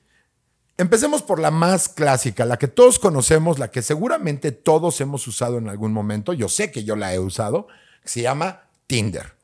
Empecemos 0.79 1.21
por 1.23 1.41
la 1.41 1.51
más 1.51 1.89
clásica, 1.89 2.45
la 2.45 2.57
que 2.57 2.69
todos 2.69 2.99
conocemos, 2.99 3.59
la 3.59 3.69
que 3.69 3.81
seguramente 3.81 4.53
todos 4.53 5.01
hemos 5.01 5.27
usado 5.27 5.57
en 5.57 5.67
algún 5.67 5.91
momento. 5.91 6.31
Yo 6.31 6.47
sé 6.47 6.71
que 6.71 6.85
yo 6.85 6.95
la 6.95 7.13
he 7.13 7.19
usado. 7.19 7.67
Se 8.05 8.21
llama 8.21 8.61
Tinder. 8.87 9.35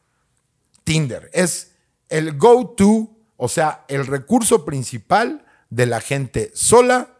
Tinder 0.85 1.29
es 1.33 1.73
el 2.07 2.37
go-to, 2.37 3.09
o 3.35 3.49
sea, 3.49 3.83
el 3.89 4.07
recurso 4.07 4.63
principal 4.63 5.45
de 5.69 5.87
la 5.87 5.99
gente 5.99 6.53
sola 6.55 7.17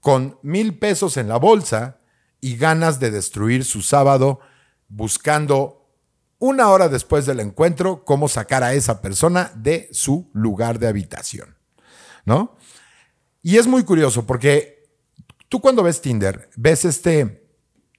con 0.00 0.40
mil 0.42 0.76
pesos 0.76 1.16
en 1.16 1.28
la 1.28 1.36
bolsa 1.36 1.98
y 2.40 2.56
ganas 2.56 2.98
de 2.98 3.12
destruir 3.12 3.64
su 3.64 3.82
sábado 3.82 4.40
buscando 4.88 5.88
una 6.40 6.68
hora 6.70 6.88
después 6.88 7.26
del 7.26 7.38
encuentro 7.38 8.04
cómo 8.04 8.26
sacar 8.26 8.64
a 8.64 8.74
esa 8.74 9.00
persona 9.00 9.52
de 9.54 9.88
su 9.92 10.28
lugar 10.32 10.80
de 10.80 10.88
habitación. 10.88 11.54
¿No? 12.24 12.56
Y 13.42 13.58
es 13.58 13.66
muy 13.66 13.82
curioso 13.82 14.24
porque 14.24 14.88
tú 15.48 15.60
cuando 15.60 15.82
ves 15.82 16.00
Tinder, 16.00 16.48
ves 16.56 16.84
este, 16.84 17.48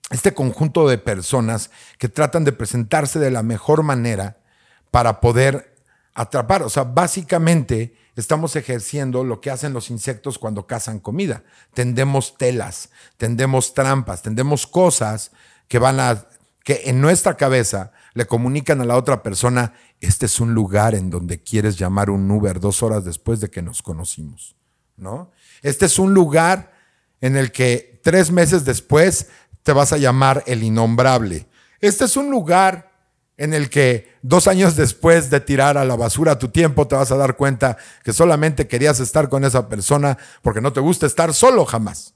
este 0.10 0.34
conjunto 0.34 0.88
de 0.88 0.98
personas 0.98 1.70
que 2.00 2.08
tratan 2.08 2.46
de 2.46 2.54
presentarse 2.54 3.20
de 3.20 3.30
la 3.30 3.44
mejor 3.44 3.84
manera 3.84 4.42
para 4.90 5.20
poder 5.20 5.76
atrapar. 6.14 6.64
O 6.64 6.70
sea, 6.70 6.84
básicamente 6.84 7.96
estamos 8.16 8.56
ejerciendo 8.56 9.26
lo 9.26 9.42
que 9.42 9.52
hacen 9.52 9.74
los 9.74 9.90
insectos 9.90 10.40
cuando 10.40 10.66
cazan 10.66 11.00
comida. 11.00 11.44
Tendemos 11.74 12.38
telas, 12.38 12.90
tendemos 13.18 13.74
trampas, 13.74 14.22
tendemos 14.22 14.66
cosas 14.66 15.32
que 15.68 15.78
van 15.78 16.00
a, 16.00 16.26
que 16.64 16.84
en 16.86 17.02
nuestra 17.02 17.36
cabeza 17.36 17.92
le 18.14 18.26
comunican 18.26 18.80
a 18.80 18.86
la 18.86 18.96
otra 18.96 19.24
persona, 19.24 19.74
este 20.00 20.28
es 20.28 20.40
un 20.40 20.54
lugar 20.54 20.96
en 20.96 21.10
donde 21.10 21.42
quieres 21.42 21.78
llamar 21.78 22.10
un 22.10 22.30
Uber 22.30 22.60
dos 22.60 22.82
horas 22.84 23.04
después 23.04 23.42
de 23.42 23.50
que 23.50 23.62
nos 23.62 23.82
conocimos. 23.82 24.56
¿No? 24.98 25.32
Este 25.62 25.86
es 25.86 26.00
un 26.00 26.14
lugar 26.14 26.74
en 27.22 27.38
el 27.38 27.52
que 27.52 28.00
tres 28.04 28.32
meses 28.32 28.66
después 28.66 29.28
te 29.64 29.72
vas 29.74 29.94
a 29.94 29.98
llamar 29.98 30.44
el 30.46 30.64
innombrable. 30.64 31.48
Este 31.80 32.06
es 32.06 32.18
un 32.18 32.30
lugar 32.30 32.92
en 33.38 33.54
el 33.54 33.70
que 33.70 34.14
dos 34.22 34.48
años 34.48 34.76
después 34.76 35.30
de 35.30 35.40
tirar 35.40 35.78
a 35.78 35.86
la 35.86 35.96
basura 35.96 36.38
tu 36.38 36.50
tiempo 36.50 36.88
te 36.88 36.96
vas 36.96 37.12
a 37.12 37.18
dar 37.18 37.36
cuenta 37.36 37.78
que 38.04 38.14
solamente 38.14 38.68
querías 38.68 39.00
estar 39.00 39.28
con 39.30 39.44
esa 39.44 39.68
persona 39.68 40.18
porque 40.42 40.62
no 40.62 40.72
te 40.72 40.80
gusta 40.80 41.06
estar 41.06 41.34
solo 41.34 41.66
jamás. 41.66 42.14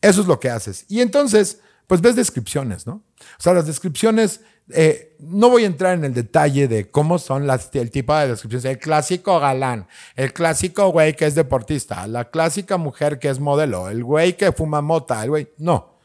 Eso 0.00 0.20
es 0.20 0.26
lo 0.26 0.38
que 0.38 0.50
haces. 0.50 0.84
Y 0.88 1.00
entonces, 1.00 1.60
pues 1.86 2.00
ves 2.00 2.16
descripciones, 2.16 2.86
¿no? 2.86 3.02
O 3.38 3.42
sea, 3.42 3.54
las 3.54 3.66
descripciones, 3.66 4.40
eh, 4.70 5.16
no 5.20 5.50
voy 5.50 5.64
a 5.64 5.66
entrar 5.66 5.94
en 5.94 6.04
el 6.04 6.14
detalle 6.14 6.68
de 6.68 6.90
cómo 6.90 7.18
son 7.18 7.46
las, 7.46 7.70
el 7.74 7.90
tipo 7.90 8.14
de 8.14 8.28
descripciones. 8.28 8.64
El 8.64 8.78
clásico 8.78 9.38
galán, 9.40 9.86
el 10.16 10.32
clásico 10.32 10.88
güey 10.88 11.14
que 11.14 11.26
es 11.26 11.34
deportista, 11.34 12.06
la 12.06 12.30
clásica 12.30 12.76
mujer 12.76 13.18
que 13.18 13.28
es 13.28 13.40
modelo, 13.40 13.88
el 13.88 14.04
güey 14.04 14.36
que 14.36 14.52
fuma 14.52 14.80
mota, 14.80 15.22
el 15.22 15.30
güey. 15.30 15.48
No. 15.58 15.98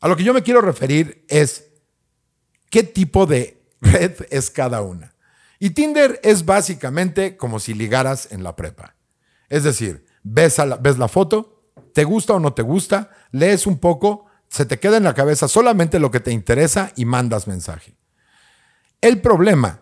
A 0.00 0.08
lo 0.08 0.16
que 0.16 0.24
yo 0.24 0.32
me 0.32 0.42
quiero 0.42 0.60
referir 0.60 1.24
es 1.28 1.70
qué 2.70 2.82
tipo 2.82 3.26
de 3.26 3.62
red 3.80 4.12
es 4.30 4.50
cada 4.50 4.82
una. 4.82 5.14
Y 5.58 5.70
Tinder 5.70 6.18
es 6.22 6.46
básicamente 6.46 7.36
como 7.36 7.60
si 7.60 7.74
ligaras 7.74 8.32
en 8.32 8.42
la 8.42 8.56
prepa. 8.56 8.96
Es 9.50 9.64
decir, 9.64 10.06
ves, 10.22 10.56
la, 10.58 10.76
ves 10.76 10.96
la 10.96 11.08
foto, 11.08 11.64
te 11.92 12.04
gusta 12.04 12.34
o 12.34 12.40
no 12.40 12.54
te 12.54 12.62
gusta, 12.62 13.10
lees 13.30 13.66
un 13.66 13.78
poco, 13.78 14.26
se 14.50 14.66
te 14.66 14.78
queda 14.80 14.96
en 14.96 15.04
la 15.04 15.14
cabeza 15.14 15.48
solamente 15.48 16.00
lo 16.00 16.10
que 16.10 16.20
te 16.20 16.32
interesa 16.32 16.92
y 16.96 17.04
mandas 17.04 17.46
mensaje. 17.46 17.94
El 19.00 19.20
problema, 19.20 19.80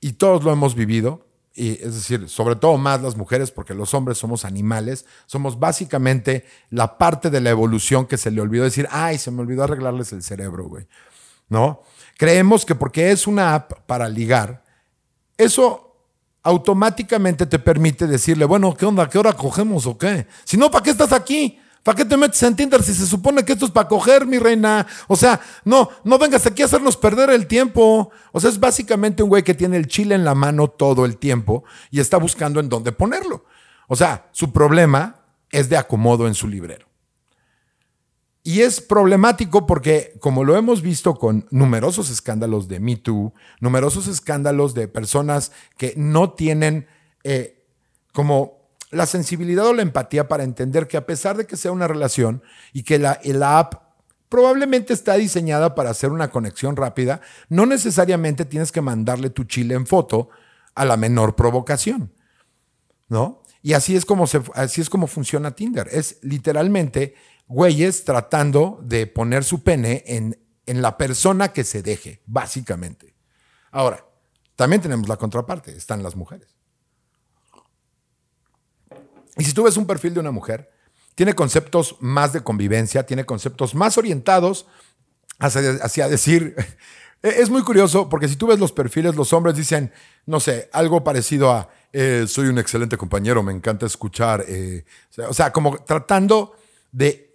y 0.00 0.12
todos 0.12 0.44
lo 0.44 0.52
hemos 0.52 0.74
vivido, 0.74 1.26
y 1.52 1.72
es 1.72 1.94
decir, 1.94 2.28
sobre 2.28 2.56
todo 2.56 2.78
más 2.78 3.02
las 3.02 3.16
mujeres, 3.16 3.50
porque 3.50 3.74
los 3.74 3.92
hombres 3.92 4.16
somos 4.16 4.44
animales, 4.44 5.04
somos 5.26 5.58
básicamente 5.58 6.44
la 6.70 6.96
parte 6.96 7.28
de 7.28 7.40
la 7.40 7.50
evolución 7.50 8.06
que 8.06 8.16
se 8.16 8.30
le 8.30 8.40
olvidó 8.40 8.64
decir, 8.64 8.88
ay, 8.90 9.18
se 9.18 9.30
me 9.30 9.42
olvidó 9.42 9.64
arreglarles 9.64 10.12
el 10.12 10.22
cerebro, 10.22 10.68
güey. 10.68 10.86
¿No? 11.48 11.82
Creemos 12.16 12.64
que 12.64 12.74
porque 12.74 13.10
es 13.10 13.26
una 13.26 13.54
app 13.54 13.72
para 13.86 14.08
ligar, 14.08 14.64
eso 15.36 15.96
automáticamente 16.42 17.46
te 17.46 17.58
permite 17.58 18.06
decirle, 18.06 18.44
bueno, 18.44 18.74
¿qué 18.74 18.86
onda? 18.86 19.08
¿Qué 19.08 19.18
hora 19.18 19.32
cogemos 19.32 19.86
o 19.86 19.98
qué? 19.98 20.26
Si 20.44 20.56
no, 20.56 20.70
¿para 20.70 20.84
qué 20.84 20.90
estás 20.90 21.12
aquí? 21.12 21.58
¿Para 21.84 21.96
qué 21.96 22.06
te 22.06 22.16
metes 22.16 22.42
en 22.42 22.56
Tinder 22.56 22.82
si 22.82 22.94
se 22.94 23.06
supone 23.06 23.44
que 23.44 23.52
esto 23.52 23.66
es 23.66 23.70
para 23.70 23.86
coger, 23.86 24.26
mi 24.26 24.38
reina? 24.38 24.86
O 25.06 25.16
sea, 25.16 25.38
no, 25.66 25.90
no 26.02 26.18
vengas 26.18 26.46
aquí 26.46 26.62
a 26.62 26.64
hacernos 26.64 26.96
perder 26.96 27.28
el 27.28 27.46
tiempo. 27.46 28.10
O 28.32 28.40
sea, 28.40 28.48
es 28.48 28.58
básicamente 28.58 29.22
un 29.22 29.28
güey 29.28 29.42
que 29.42 29.52
tiene 29.52 29.76
el 29.76 29.86
chile 29.86 30.14
en 30.14 30.24
la 30.24 30.34
mano 30.34 30.68
todo 30.68 31.04
el 31.04 31.18
tiempo 31.18 31.62
y 31.90 32.00
está 32.00 32.16
buscando 32.16 32.58
en 32.58 32.70
dónde 32.70 32.90
ponerlo. 32.92 33.44
O 33.86 33.96
sea, 33.96 34.30
su 34.32 34.50
problema 34.50 35.26
es 35.50 35.68
de 35.68 35.76
acomodo 35.76 36.26
en 36.26 36.34
su 36.34 36.48
librero. 36.48 36.86
Y 38.42 38.62
es 38.62 38.80
problemático 38.80 39.66
porque, 39.66 40.14
como 40.20 40.42
lo 40.42 40.56
hemos 40.56 40.80
visto 40.80 41.14
con 41.16 41.46
numerosos 41.50 42.08
escándalos 42.08 42.66
de 42.66 42.80
Me 42.80 42.96
Too, 42.96 43.34
numerosos 43.60 44.06
escándalos 44.06 44.72
de 44.72 44.88
personas 44.88 45.52
que 45.76 45.92
no 45.98 46.32
tienen 46.32 46.86
eh, 47.24 47.62
como 48.12 48.53
la 48.94 49.06
sensibilidad 49.06 49.66
o 49.66 49.74
la 49.74 49.82
empatía 49.82 50.28
para 50.28 50.44
entender 50.44 50.86
que 50.86 50.96
a 50.96 51.06
pesar 51.06 51.36
de 51.36 51.46
que 51.46 51.56
sea 51.56 51.72
una 51.72 51.88
relación 51.88 52.42
y 52.72 52.82
que 52.84 52.98
la, 52.98 53.18
app 53.58 53.74
probablemente 54.28 54.92
está 54.92 55.14
diseñada 55.14 55.74
para 55.74 55.90
hacer 55.90 56.10
una 56.10 56.30
conexión 56.30 56.76
rápida, 56.76 57.20
no 57.48 57.66
necesariamente 57.66 58.44
tienes 58.44 58.72
que 58.72 58.80
mandarle 58.80 59.30
tu 59.30 59.44
chile 59.44 59.74
en 59.74 59.86
foto 59.86 60.30
a 60.74 60.84
la 60.84 60.96
menor 60.96 61.36
provocación, 61.36 62.12
¿no? 63.08 63.42
Y 63.62 63.72
así 63.72 63.96
es 63.96 64.04
como, 64.04 64.26
se, 64.26 64.42
así 64.54 64.80
es 64.80 64.90
como 64.90 65.06
funciona 65.06 65.52
Tinder. 65.52 65.88
Es 65.90 66.18
literalmente 66.22 67.14
güeyes 67.46 68.04
tratando 68.04 68.78
de 68.82 69.06
poner 69.06 69.42
su 69.42 69.62
pene 69.62 70.04
en, 70.06 70.38
en 70.66 70.82
la 70.82 70.98
persona 70.98 71.52
que 71.52 71.64
se 71.64 71.82
deje, 71.82 72.20
básicamente. 72.26 73.14
Ahora, 73.70 74.04
también 74.56 74.82
tenemos 74.82 75.08
la 75.08 75.16
contraparte, 75.16 75.74
están 75.76 76.02
las 76.02 76.14
mujeres. 76.14 76.53
Y 79.36 79.44
si 79.44 79.52
tú 79.52 79.64
ves 79.64 79.76
un 79.76 79.86
perfil 79.86 80.14
de 80.14 80.20
una 80.20 80.30
mujer, 80.30 80.70
tiene 81.14 81.34
conceptos 81.34 81.96
más 82.00 82.32
de 82.32 82.42
convivencia, 82.42 83.06
tiene 83.06 83.24
conceptos 83.24 83.74
más 83.74 83.98
orientados 83.98 84.66
hacia, 85.38 86.08
decir, 86.08 86.56
es 87.22 87.50
muy 87.50 87.62
curioso 87.62 88.08
porque 88.08 88.28
si 88.28 88.36
tú 88.36 88.46
ves 88.46 88.58
los 88.58 88.72
perfiles, 88.72 89.14
los 89.14 89.32
hombres 89.32 89.56
dicen, 89.56 89.92
no 90.26 90.40
sé, 90.40 90.68
algo 90.72 91.04
parecido 91.04 91.50
a, 91.50 91.68
eh, 91.92 92.26
soy 92.28 92.48
un 92.48 92.58
excelente 92.58 92.96
compañero, 92.96 93.42
me 93.42 93.52
encanta 93.52 93.86
escuchar, 93.86 94.44
eh", 94.48 94.84
o 95.28 95.34
sea, 95.34 95.52
como 95.52 95.78
tratando 95.78 96.56
de 96.92 97.32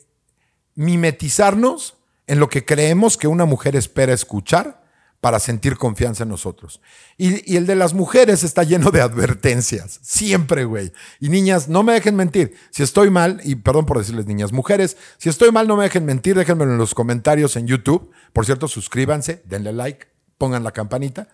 mimetizarnos 0.75 1.95
en 2.27 2.39
lo 2.39 2.49
que 2.49 2.63
creemos 2.63 3.17
que 3.17 3.27
una 3.27 3.45
mujer 3.45 3.75
espera 3.75 4.13
escuchar 4.13 4.78
para 5.21 5.39
sentir 5.39 5.77
confianza 5.77 6.23
en 6.23 6.29
nosotros. 6.29 6.81
Y, 7.17 7.55
el 7.55 7.65
de 7.65 7.75
las 7.75 7.93
mujeres 7.93 8.43
está 8.43 8.63
lleno 8.63 8.91
de 8.91 9.01
advertencias, 9.01 9.99
siempre, 10.01 10.65
güey. 10.65 10.91
Y 11.19 11.29
niñas, 11.29 11.67
no 11.67 11.83
me 11.83 11.93
dejen 11.93 12.15
mentir. 12.15 12.55
Si 12.71 12.83
estoy 12.83 13.09
mal, 13.09 13.41
y 13.43 13.55
perdón 13.55 13.85
por 13.85 13.97
decirles 13.97 14.25
niñas, 14.25 14.53
mujeres, 14.53 14.97
si 15.17 15.29
estoy 15.29 15.51
mal, 15.51 15.67
no 15.67 15.75
me 15.75 15.83
dejen 15.83 16.05
mentir, 16.05 16.37
déjenmelo 16.37 16.71
en 16.71 16.77
los 16.77 16.93
comentarios 16.93 17.55
en 17.55 17.67
YouTube. 17.67 18.11
Por 18.33 18.45
cierto, 18.45 18.67
suscríbanse, 18.67 19.41
denle 19.45 19.73
like, 19.73 20.07
pongan 20.37 20.63
la 20.63 20.71
campanita. 20.71 21.27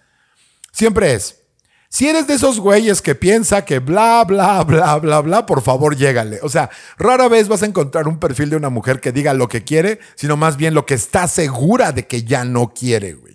Siempre 0.72 1.14
es, 1.14 1.46
si 1.90 2.10
eres 2.10 2.28
de 2.28 2.34
esos 2.34 2.60
güeyes 2.60 3.02
que 3.02 3.16
piensa 3.16 3.64
que 3.64 3.80
bla, 3.80 4.26
bla, 4.26 4.64
bla, 4.64 4.98
bla, 4.98 5.22
bla, 5.22 5.46
por 5.46 5.62
favor, 5.62 5.96
llégale. 5.96 6.40
O 6.42 6.50
sea, 6.50 6.70
rara 6.98 7.30
vez 7.30 7.48
vas 7.48 7.64
a 7.64 7.68
encontrar 7.68 8.08
un 8.08 8.20
perfil 8.20 8.50
de 8.50 8.58
una 8.58 8.70
mujer 8.70 9.00
que 9.00 9.14
diga 9.14 9.34
lo 9.34 9.48
que 9.48 9.64
quiere, 9.64 10.00
sino 10.16 10.36
más 10.36 10.58
bien 10.58 10.74
lo 10.74 10.86
que 10.86 10.96
está 10.96 11.28
segura 11.28 11.92
de 11.94 12.06
que 12.06 12.24
ya 12.24 12.44
no 12.44 12.74
quiere, 12.74 13.14
güey. 13.14 13.35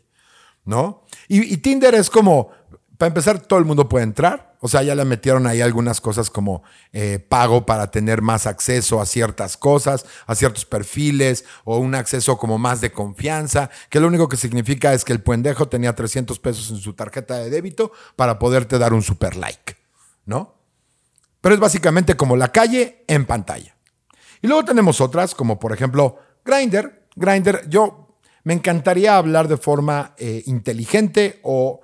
¿No? 0.64 1.04
Y, 1.28 1.56
Tinder 1.58 1.94
es 1.94 2.10
como, 2.10 2.50
para 2.98 3.08
empezar, 3.08 3.40
todo 3.40 3.58
el 3.58 3.64
mundo 3.64 3.88
puede 3.88 4.04
entrar 4.04 4.50
o 4.62 4.68
sea, 4.68 4.82
ya 4.82 4.94
le 4.94 5.06
metieron 5.06 5.46
ahí 5.46 5.62
algunas 5.62 6.02
cosas 6.02 6.28
como 6.28 6.62
eh, 6.92 7.18
pago 7.18 7.64
para 7.64 7.90
tener 7.90 8.20
más 8.20 8.46
acceso 8.46 9.00
a 9.00 9.06
ciertas 9.06 9.56
cosas, 9.56 10.04
a 10.26 10.34
ciertos 10.34 10.66
perfiles 10.66 11.46
o 11.64 11.78
un 11.78 11.94
acceso 11.94 12.36
como 12.36 12.58
más 12.58 12.82
de 12.82 12.92
confianza, 12.92 13.70
que 13.88 14.00
lo 14.00 14.08
único 14.08 14.28
que 14.28 14.36
significa 14.36 14.92
es 14.92 15.04
que 15.04 15.14
el 15.14 15.22
pendejo 15.22 15.68
tenía 15.68 15.94
300 15.94 16.38
pesos 16.40 16.70
en 16.70 16.76
su 16.76 16.92
tarjeta 16.92 17.38
de 17.38 17.48
débito 17.48 17.90
para 18.16 18.38
poderte 18.38 18.78
dar 18.78 18.92
un 18.92 19.02
super 19.02 19.34
like, 19.34 19.76
¿no? 20.26 20.56
Pero 21.40 21.54
es 21.54 21.60
básicamente 21.60 22.18
como 22.18 22.36
la 22.36 22.52
calle 22.52 23.02
en 23.08 23.24
pantalla. 23.24 23.74
Y 24.42 24.46
luego 24.46 24.66
tenemos 24.66 25.00
otras, 25.00 25.34
como 25.34 25.58
por 25.58 25.72
ejemplo 25.72 26.18
Grinder. 26.44 27.08
Grinder, 27.16 27.66
yo 27.66 28.09
me 28.44 28.54
encantaría 28.54 29.16
hablar 29.16 29.48
de 29.48 29.56
forma 29.56 30.14
eh, 30.18 30.42
inteligente 30.46 31.40
o 31.42 31.80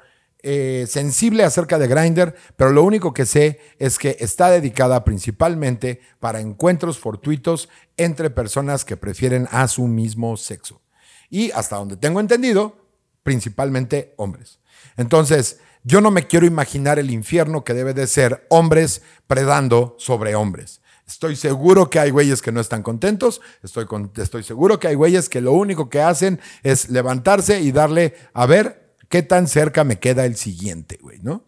eh, 0.48 0.86
sensible 0.88 1.42
acerca 1.42 1.78
de 1.78 1.88
Grindr, 1.88 2.34
pero 2.56 2.70
lo 2.70 2.84
único 2.84 3.12
que 3.12 3.26
sé 3.26 3.58
es 3.78 3.98
que 3.98 4.16
está 4.20 4.48
dedicada 4.48 5.02
principalmente 5.02 6.00
para 6.20 6.40
encuentros 6.40 6.98
fortuitos 6.98 7.68
entre 7.96 8.30
personas 8.30 8.84
que 8.84 8.96
prefieren 8.96 9.48
a 9.50 9.66
su 9.66 9.88
mismo 9.88 10.36
sexo. 10.36 10.82
Y 11.30 11.50
hasta 11.50 11.76
donde 11.76 11.96
tengo 11.96 12.20
entendido, 12.20 12.86
principalmente 13.24 14.14
hombres. 14.18 14.60
Entonces, 14.96 15.58
yo 15.82 16.00
no 16.00 16.12
me 16.12 16.26
quiero 16.26 16.46
imaginar 16.46 16.98
el 16.98 17.10
infierno 17.10 17.64
que 17.64 17.74
debe 17.74 17.92
de 17.92 18.06
ser 18.06 18.46
hombres 18.48 19.02
predando 19.26 19.96
sobre 19.98 20.36
hombres. 20.36 20.80
Estoy 21.06 21.36
seguro 21.36 21.88
que 21.88 22.00
hay 22.00 22.10
güeyes 22.10 22.42
que 22.42 22.52
no 22.52 22.60
están 22.60 22.82
contentos. 22.82 23.40
Estoy, 23.62 23.86
estoy 24.16 24.42
seguro 24.42 24.80
que 24.80 24.88
hay 24.88 24.94
güeyes 24.94 25.28
que 25.28 25.40
lo 25.40 25.52
único 25.52 25.88
que 25.88 26.00
hacen 26.00 26.40
es 26.62 26.90
levantarse 26.90 27.60
y 27.60 27.70
darle, 27.70 28.14
a 28.34 28.46
ver, 28.46 28.86
¿Qué 29.08 29.22
tan 29.22 29.46
cerca 29.46 29.84
me 29.84 29.98
queda 29.98 30.24
el 30.24 30.36
siguiente, 30.36 30.98
güey, 31.00 31.20
no? 31.20 31.44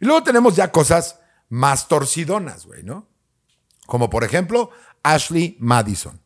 Y 0.00 0.06
luego 0.06 0.22
tenemos 0.22 0.56
ya 0.56 0.72
cosas 0.72 1.20
más 1.48 1.88
torcidonas, 1.88 2.66
güey, 2.66 2.82
¿no? 2.82 3.06
Como 3.86 4.08
por 4.08 4.24
ejemplo 4.24 4.70
Ashley 5.02 5.56
Madison. 5.60 6.20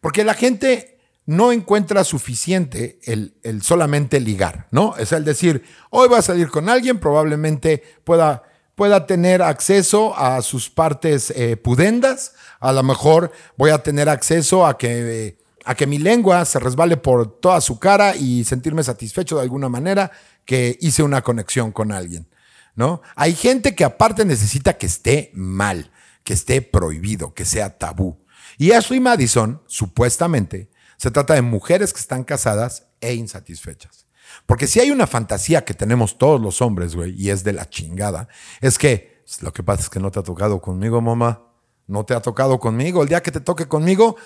Porque 0.00 0.24
la 0.24 0.34
gente 0.34 0.98
no 1.24 1.52
encuentra 1.52 2.02
suficiente 2.02 2.98
el, 3.04 3.62
solamente 3.62 4.18
ligar, 4.18 4.66
¿no? 4.72 4.96
Es 4.96 5.12
el 5.12 5.24
decir, 5.24 5.62
hoy 5.90 6.08
va 6.08 6.18
a 6.18 6.22
salir 6.22 6.48
con 6.48 6.68
alguien, 6.68 6.98
probablemente 6.98 7.82
pueda, 8.02 8.42
pueda 8.74 9.06
tener 9.06 9.42
acceso 9.42 10.16
a 10.16 10.42
sus 10.42 10.70
partes 10.70 11.30
eh, 11.30 11.56
pudendas, 11.56 12.34
a 12.60 12.72
lo 12.72 12.82
mejor 12.82 13.32
voy 13.56 13.70
a 13.70 13.82
tener 13.82 14.08
acceso 14.08 14.66
a 14.66 14.78
que 14.78 15.26
eh, 15.26 15.38
a 15.64 15.74
que 15.74 15.86
mi 15.86 15.98
lengua 15.98 16.44
se 16.44 16.58
resbale 16.58 16.96
por 16.96 17.40
toda 17.40 17.60
su 17.60 17.78
cara 17.78 18.16
y 18.16 18.44
sentirme 18.44 18.82
satisfecho 18.82 19.36
de 19.36 19.42
alguna 19.42 19.68
manera 19.68 20.10
que 20.44 20.76
hice 20.80 21.02
una 21.02 21.22
conexión 21.22 21.72
con 21.72 21.92
alguien, 21.92 22.28
¿no? 22.74 23.02
Hay 23.14 23.34
gente 23.34 23.74
que 23.74 23.84
aparte 23.84 24.24
necesita 24.24 24.76
que 24.76 24.86
esté 24.86 25.30
mal, 25.34 25.92
que 26.24 26.34
esté 26.34 26.62
prohibido, 26.62 27.32
que 27.34 27.44
sea 27.44 27.78
tabú. 27.78 28.18
Y 28.58 28.72
Ashley 28.72 29.00
Madison, 29.00 29.62
supuestamente, 29.66 30.70
se 30.96 31.10
trata 31.10 31.34
de 31.34 31.42
mujeres 31.42 31.92
que 31.92 32.00
están 32.00 32.24
casadas 32.24 32.86
e 33.00 33.14
insatisfechas. 33.14 34.06
Porque 34.46 34.66
si 34.66 34.80
hay 34.80 34.90
una 34.90 35.06
fantasía 35.06 35.64
que 35.64 35.74
tenemos 35.74 36.18
todos 36.18 36.40
los 36.40 36.60
hombres, 36.62 36.94
güey, 36.94 37.14
y 37.20 37.30
es 37.30 37.44
de 37.44 37.52
la 37.52 37.68
chingada, 37.68 38.28
es 38.60 38.78
que 38.78 39.22
lo 39.40 39.52
que 39.52 39.62
pasa 39.62 39.82
es 39.82 39.90
que 39.90 40.00
no 40.00 40.10
te 40.10 40.20
ha 40.20 40.22
tocado 40.22 40.60
conmigo, 40.60 41.00
mamá. 41.00 41.48
No 41.86 42.04
te 42.04 42.14
ha 42.14 42.20
tocado 42.20 42.58
conmigo. 42.58 43.02
El 43.02 43.08
día 43.08 43.22
que 43.22 43.32
te 43.32 43.40
toque 43.40 43.66
conmigo, 43.66 44.16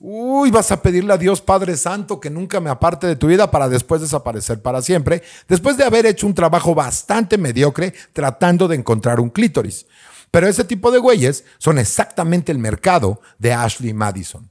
uy, 0.00 0.50
vas 0.50 0.72
a 0.72 0.80
pedirle 0.80 1.12
a 1.12 1.18
Dios 1.18 1.40
Padre 1.40 1.76
Santo 1.76 2.18
que 2.18 2.30
nunca 2.30 2.58
me 2.58 2.70
aparte 2.70 3.06
de 3.06 3.16
tu 3.16 3.26
vida 3.26 3.50
para 3.50 3.68
después 3.68 4.00
desaparecer 4.00 4.62
para 4.62 4.82
siempre, 4.82 5.22
después 5.46 5.76
de 5.76 5.84
haber 5.84 6.06
hecho 6.06 6.26
un 6.26 6.34
trabajo 6.34 6.74
bastante 6.74 7.38
mediocre 7.38 7.92
tratando 8.12 8.66
de 8.66 8.76
encontrar 8.76 9.20
un 9.20 9.30
clítoris. 9.30 9.86
Pero 10.30 10.48
ese 10.48 10.64
tipo 10.64 10.90
de 10.90 10.98
güeyes 10.98 11.44
son 11.58 11.78
exactamente 11.78 12.50
el 12.50 12.58
mercado 12.58 13.20
de 13.38 13.52
Ashley 13.52 13.92
Madison. 13.92 14.50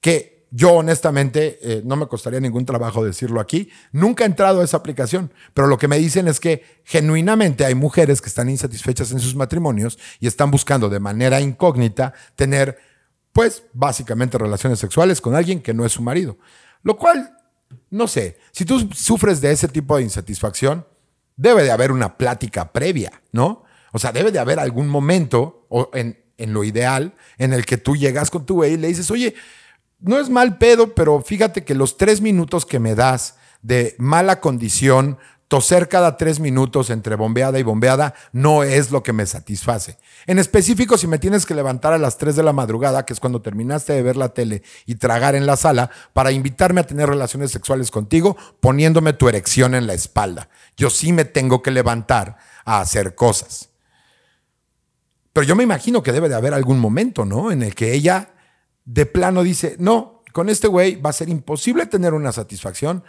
Que 0.00 0.33
yo 0.56 0.72
honestamente, 0.72 1.58
eh, 1.62 1.82
no 1.84 1.96
me 1.96 2.06
costaría 2.06 2.38
ningún 2.38 2.64
trabajo 2.64 3.04
decirlo 3.04 3.40
aquí, 3.40 3.70
nunca 3.90 4.22
he 4.22 4.28
entrado 4.28 4.60
a 4.60 4.64
esa 4.64 4.76
aplicación, 4.76 5.32
pero 5.52 5.66
lo 5.66 5.78
que 5.78 5.88
me 5.88 5.98
dicen 5.98 6.28
es 6.28 6.38
que 6.38 6.62
genuinamente 6.84 7.64
hay 7.64 7.74
mujeres 7.74 8.20
que 8.20 8.28
están 8.28 8.48
insatisfechas 8.48 9.10
en 9.10 9.18
sus 9.18 9.34
matrimonios 9.34 9.98
y 10.20 10.28
están 10.28 10.52
buscando 10.52 10.88
de 10.88 11.00
manera 11.00 11.40
incógnita 11.40 12.14
tener, 12.36 12.78
pues, 13.32 13.64
básicamente 13.72 14.38
relaciones 14.38 14.78
sexuales 14.78 15.20
con 15.20 15.34
alguien 15.34 15.60
que 15.60 15.74
no 15.74 15.84
es 15.84 15.90
su 15.90 16.02
marido. 16.02 16.38
Lo 16.84 16.96
cual, 16.98 17.36
no 17.90 18.06
sé, 18.06 18.38
si 18.52 18.64
tú 18.64 18.88
sufres 18.94 19.40
de 19.40 19.50
ese 19.50 19.66
tipo 19.66 19.96
de 19.96 20.04
insatisfacción, 20.04 20.86
debe 21.34 21.64
de 21.64 21.72
haber 21.72 21.90
una 21.90 22.16
plática 22.16 22.72
previa, 22.72 23.22
¿no? 23.32 23.64
O 23.90 23.98
sea, 23.98 24.12
debe 24.12 24.30
de 24.30 24.38
haber 24.38 24.60
algún 24.60 24.86
momento, 24.86 25.66
o 25.68 25.90
en, 25.94 26.22
en 26.38 26.52
lo 26.52 26.62
ideal, 26.62 27.14
en 27.38 27.52
el 27.52 27.66
que 27.66 27.76
tú 27.76 27.96
llegas 27.96 28.30
con 28.30 28.46
tu 28.46 28.54
güey 28.54 28.74
y 28.74 28.76
le 28.76 28.86
dices, 28.86 29.10
oye, 29.10 29.34
no 30.00 30.18
es 30.18 30.28
mal 30.28 30.58
pedo, 30.58 30.94
pero 30.94 31.20
fíjate 31.22 31.64
que 31.64 31.74
los 31.74 31.96
tres 31.96 32.20
minutos 32.20 32.66
que 32.66 32.78
me 32.78 32.94
das 32.94 33.36
de 33.62 33.94
mala 33.98 34.40
condición, 34.40 35.18
toser 35.48 35.88
cada 35.88 36.16
tres 36.16 36.40
minutos 36.40 36.90
entre 36.90 37.16
bombeada 37.16 37.58
y 37.58 37.62
bombeada, 37.62 38.14
no 38.32 38.62
es 38.62 38.90
lo 38.90 39.02
que 39.02 39.12
me 39.12 39.24
satisface. 39.24 39.96
En 40.26 40.38
específico, 40.38 40.98
si 40.98 41.06
me 41.06 41.18
tienes 41.18 41.46
que 41.46 41.54
levantar 41.54 41.92
a 41.92 41.98
las 41.98 42.18
tres 42.18 42.36
de 42.36 42.42
la 42.42 42.52
madrugada, 42.52 43.06
que 43.06 43.12
es 43.12 43.20
cuando 43.20 43.40
terminaste 43.40 43.92
de 43.92 44.02
ver 44.02 44.16
la 44.16 44.30
tele 44.30 44.62
y 44.84 44.96
tragar 44.96 45.34
en 45.34 45.46
la 45.46 45.56
sala, 45.56 45.90
para 46.12 46.32
invitarme 46.32 46.80
a 46.80 46.86
tener 46.86 47.08
relaciones 47.08 47.50
sexuales 47.50 47.90
contigo, 47.90 48.36
poniéndome 48.60 49.12
tu 49.12 49.28
erección 49.28 49.74
en 49.74 49.86
la 49.86 49.94
espalda. 49.94 50.48
Yo 50.76 50.90
sí 50.90 51.12
me 51.12 51.24
tengo 51.24 51.62
que 51.62 51.70
levantar 51.70 52.36
a 52.64 52.80
hacer 52.80 53.14
cosas. 53.14 53.70
Pero 55.32 55.46
yo 55.46 55.56
me 55.56 55.64
imagino 55.64 56.02
que 56.02 56.12
debe 56.12 56.28
de 56.28 56.36
haber 56.36 56.54
algún 56.54 56.78
momento, 56.78 57.24
¿no? 57.24 57.50
En 57.50 57.62
el 57.62 57.74
que 57.74 57.92
ella 57.92 58.33
de 58.84 59.06
plano 59.06 59.42
dice, 59.42 59.76
no, 59.78 60.22
con 60.32 60.48
este 60.48 60.68
güey 60.68 60.96
va 60.96 61.10
a 61.10 61.14
ser 61.14 61.28
imposible 61.28 61.86
tener 61.86 62.12
una 62.12 62.32
satisfacción, 62.32 63.04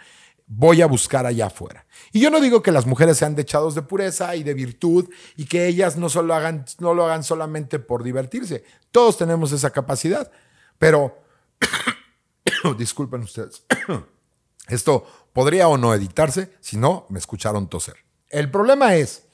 voy 0.46 0.80
a 0.80 0.86
buscar 0.86 1.26
allá 1.26 1.46
afuera. 1.46 1.86
Y 2.12 2.20
yo 2.20 2.30
no 2.30 2.40
digo 2.40 2.62
que 2.62 2.72
las 2.72 2.86
mujeres 2.86 3.16
sean 3.16 3.34
dechados 3.34 3.74
de 3.74 3.82
pureza 3.82 4.36
y 4.36 4.42
de 4.42 4.54
virtud 4.54 5.08
y 5.36 5.46
que 5.46 5.66
ellas 5.66 5.96
no, 5.96 6.08
solo 6.08 6.34
hagan, 6.34 6.64
no 6.78 6.94
lo 6.94 7.04
hagan 7.04 7.24
solamente 7.24 7.78
por 7.78 8.02
divertirse. 8.02 8.64
Todos 8.90 9.18
tenemos 9.18 9.52
esa 9.52 9.70
capacidad. 9.70 10.30
Pero, 10.78 11.18
disculpen 12.78 13.22
ustedes, 13.22 13.64
esto 14.68 15.06
podría 15.32 15.68
o 15.68 15.76
no 15.76 15.94
editarse, 15.94 16.52
si 16.60 16.76
no, 16.76 17.06
me 17.08 17.18
escucharon 17.18 17.68
toser. 17.68 17.96
El 18.28 18.50
problema 18.50 18.94
es, 18.94 19.24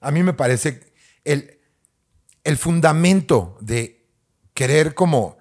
a 0.00 0.10
mí 0.10 0.22
me 0.22 0.32
parece, 0.32 0.92
el, 1.24 1.60
el 2.44 2.56
fundamento 2.56 3.56
de 3.60 4.08
querer 4.54 4.94
como 4.94 5.37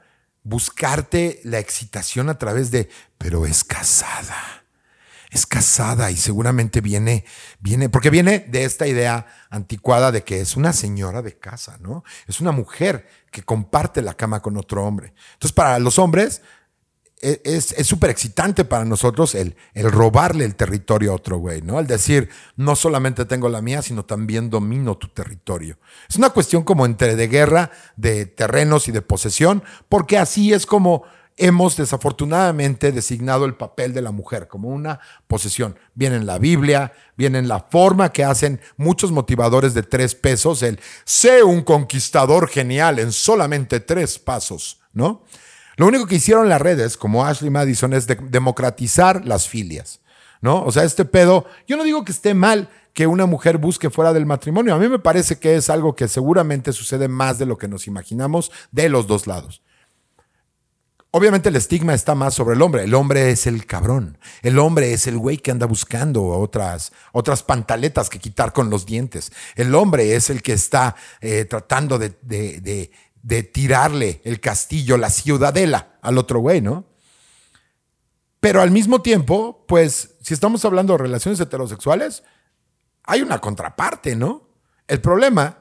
buscarte 0.48 1.42
la 1.44 1.60
excitación 1.60 2.30
a 2.30 2.38
través 2.38 2.72
de, 2.72 2.90
pero 3.18 3.46
es 3.46 3.64
casada. 3.64 4.64
Es 5.30 5.46
casada 5.46 6.10
y 6.10 6.16
seguramente 6.16 6.80
viene, 6.80 7.26
viene, 7.60 7.90
porque 7.90 8.10
viene 8.10 8.40
de 8.40 8.64
esta 8.64 8.88
idea 8.88 9.28
anticuada 9.50 10.14
de 10.14 10.24
que 10.24 10.40
es 10.40 10.56
una 10.56 10.72
señora 10.72 11.22
de 11.22 11.38
casa, 11.38 11.78
¿no? 11.82 12.06
Es 12.28 12.40
una 12.40 12.54
mujer 12.54 13.10
que 13.30 13.44
comparte 13.44 14.02
la 14.02 14.14
cama 14.14 14.42
con 14.42 14.56
otro 14.56 14.86
hombre. 14.86 15.14
Entonces, 15.34 15.52
para 15.52 15.80
los 15.80 16.00
hombres, 16.00 16.42
es 17.20 17.76
súper 17.88 18.12
excitante 18.12 18.64
para 18.64 18.86
nosotros 18.86 19.34
el, 19.34 19.56
el, 19.74 19.92
robarle 19.92 20.46
el 20.46 20.56
territorio 20.56 21.12
a 21.12 21.16
otro 21.16 21.38
güey, 21.38 21.62
¿no? 21.62 21.80
El 21.80 21.88
decir, 21.88 22.30
no 22.56 22.76
solamente 22.76 23.26
tengo 23.26 23.50
la 23.50 23.62
mía, 23.62 23.82
sino 23.82 24.06
también 24.06 24.50
domino 24.50 24.98
tu 24.98 25.08
territorio. 25.08 25.80
Es 26.08 26.16
una 26.16 26.30
cuestión 26.30 26.64
como 26.64 26.86
entre 26.86 27.16
de 27.16 27.28
guerra, 27.28 27.72
de 27.96 28.28
terrenos 28.28 28.88
y 28.88 28.92
de 28.92 29.02
posesión, 29.02 29.64
porque 29.90 30.18
así 30.18 30.54
es 30.54 30.66
como 30.66 31.06
hemos 31.38 31.78
desafortunadamente 31.78 32.92
designado 32.92 33.46
el 33.46 33.56
papel 33.56 33.94
de 33.94 34.02
la 34.02 34.12
mujer 34.12 34.48
como 34.48 34.70
una 34.70 35.00
posesión. 35.28 35.78
Viene 35.94 36.18
en 36.18 36.26
la 36.26 36.40
Biblia, 36.40 36.94
viene 37.16 37.38
en 37.38 37.48
la 37.48 37.60
forma 37.60 38.12
que 38.12 38.24
hacen 38.24 38.60
muchos 38.76 39.12
motivadores 39.12 39.74
de 39.74 39.84
tres 39.84 40.16
pesos, 40.16 40.64
el 40.64 40.80
sé 41.06 41.44
un 41.44 41.62
conquistador 41.62 42.50
genial 42.50 43.00
en 43.00 43.12
solamente 43.12 43.80
tres 43.80 44.18
pasos, 44.18 44.80
¿no? 44.94 45.24
Lo 45.78 45.86
único 45.88 46.08
que 46.08 46.16
hicieron 46.16 46.50
las 46.50 46.60
redes, 46.60 46.98
como 46.98 47.26
Ashley 47.26 47.52
Madison, 47.52 47.94
es 47.94 48.08
democratizar 48.08 49.26
las 49.26 49.48
filias, 49.48 50.02
¿no? 50.42 50.64
O 50.64 50.72
sea, 50.72 50.84
este 50.84 51.06
pedo, 51.06 51.46
yo 51.68 51.78
no 51.78 51.84
digo 51.84 52.04
que 52.04 52.12
esté 52.12 52.34
mal 52.34 52.68
que 52.94 53.06
una 53.06 53.28
mujer 53.28 53.60
busque 53.60 53.92
fuera 53.92 54.12
del 54.12 54.26
matrimonio. 54.26 54.74
A 54.74 54.80
mí 54.80 54.90
me 54.90 54.98
parece 54.98 55.38
que 55.38 55.56
es 55.56 55.70
algo 55.70 55.96
que 55.96 56.08
seguramente 56.08 56.74
sucede 56.74 57.08
más 57.08 57.38
de 57.38 57.46
lo 57.46 57.60
que 57.60 57.68
nos 57.68 57.86
imaginamos 57.86 58.52
de 58.72 58.90
los 58.90 59.06
dos 59.06 59.28
lados. 59.28 59.62
Obviamente 61.12 61.50
el 61.50 61.56
estigma 61.56 61.94
está 61.94 62.16
más 62.16 62.34
sobre 62.34 62.56
el 62.56 62.62
hombre. 62.64 62.84
El 62.84 62.96
hombre 62.96 63.30
es 63.30 63.46
el 63.46 63.68
cabrón. 63.68 64.18
El 64.42 64.58
hombre 64.58 64.94
es 64.94 65.06
el 65.06 65.18
güey 65.18 65.38
que 65.38 65.52
anda 65.52 65.68
buscando 65.68 66.26
otras, 66.26 66.92
otras 67.12 67.44
pantaletas 67.44 68.10
que 68.10 68.20
quitar 68.20 68.52
con 68.52 68.72
los 68.72 68.88
dientes. 68.88 69.32
El 69.56 69.74
hombre 69.76 70.16
es 70.16 70.32
el 70.32 70.42
que 70.42 70.54
está 70.54 70.96
eh, 71.22 71.46
tratando 71.46 72.00
de, 72.00 72.18
de 72.24 72.92
tirarle 73.44 74.22
el 74.24 74.40
castillo, 74.40 74.98
la 74.98 75.10
ciudadela 75.10 75.98
al 76.02 76.18
otro 76.18 76.40
güey, 76.40 76.62
¿no? 76.62 76.86
Pero 78.40 78.62
al 78.62 78.72
mismo 78.72 79.02
tiempo, 79.02 79.66
pues, 79.68 80.16
si 80.22 80.34
estamos 80.34 80.64
hablando 80.64 80.94
de 80.94 81.00
relaciones 81.00 81.40
heterosexuales, 81.40 82.24
hay 83.04 83.22
una 83.22 83.40
contraparte, 83.40 84.16
¿no? 84.16 84.48
El 84.88 85.02
problema, 85.02 85.58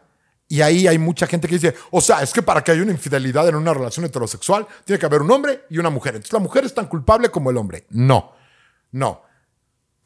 y 0.49 0.61
ahí 0.61 0.87
hay 0.87 0.99
mucha 0.99 1.27
gente 1.27 1.49
que 1.49 1.55
dice, 1.55 1.75
o 1.91 2.01
sea, 2.01 2.23
es 2.23 2.33
que 2.33 2.43
para 2.43 2.63
que 2.63 2.71
haya 2.71 2.83
una 2.83 2.93
infidelidad 2.93 3.49
en 3.49 3.57
una 3.57 3.75
relación 3.75 4.05
heterosexual, 4.05 4.67
tiene 4.85 5.01
que 5.01 5.07
haber 5.07 5.23
un 5.23 5.31
hombre 5.33 5.65
y 5.69 5.79
una 5.79 5.91
mujer. 5.91 6.15
Entonces 6.15 6.33
la 6.33 6.39
mujer 6.39 6.65
es 6.65 6.75
tan 6.75 6.87
culpable 6.87 7.31
como 7.31 7.51
el 7.51 7.57
hombre. 7.57 7.87
No, 7.91 8.33
no. 8.93 9.23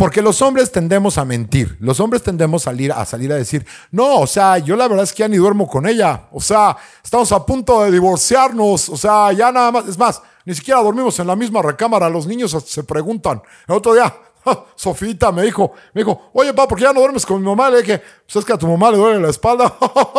Porque 0.01 0.23
los 0.23 0.41
hombres 0.41 0.73
tendemos 0.73 1.19
a 1.19 1.27
mentir. 1.27 1.77
Los 1.79 2.01
hombres 2.01 2.23
tendemos 2.23 2.63
a 2.63 2.71
salir, 2.71 2.91
a 2.91 3.05
salir 3.05 3.31
a 3.35 3.37
decir, 3.37 3.67
no, 3.91 4.21
o 4.21 4.27
sea, 4.27 4.57
yo 4.57 4.75
la 4.75 4.89
verdad 4.89 5.05
es 5.05 5.13
que 5.13 5.19
ya 5.19 5.29
ni 5.29 5.37
duermo 5.37 5.69
con 5.69 5.87
ella. 5.87 6.27
O 6.33 6.41
sea, 6.41 6.75
estamos 7.05 7.31
a 7.33 7.45
punto 7.45 7.83
de 7.83 7.91
divorciarnos. 7.91 8.89
O 8.89 8.97
sea, 8.97 9.31
ya 9.33 9.53
nada 9.53 9.71
más. 9.71 9.87
Es 9.87 9.99
más, 9.99 10.23
ni 10.47 10.55
siquiera 10.55 10.81
dormimos 10.81 11.19
en 11.19 11.27
la 11.27 11.37
misma 11.37 11.61
recámara. 11.61 12.09
Los 12.09 12.27
niños 12.27 12.57
se 12.67 12.83
preguntan. 12.85 13.43
El 13.69 13.75
otro 13.75 13.93
día, 13.93 14.11
Sofita 14.75 15.33
me 15.33 15.43
dijo, 15.43 15.73
me 15.93 16.01
dijo, 16.01 16.31
oye, 16.33 16.55
papá, 16.55 16.69
¿por 16.69 16.79
qué 16.79 16.85
ya 16.85 16.95
no 16.95 17.01
duermes 17.01 17.27
con 17.27 17.39
mi 17.39 17.47
mamá? 17.47 17.69
Le 17.69 17.83
dije, 17.83 17.99
pues 17.99 18.37
es 18.37 18.45
que 18.47 18.55
a 18.55 18.57
tu 18.57 18.67
mamá 18.67 18.91
le 18.91 18.97
duele 18.97 19.21
la 19.21 19.29
espalda. 19.29 19.77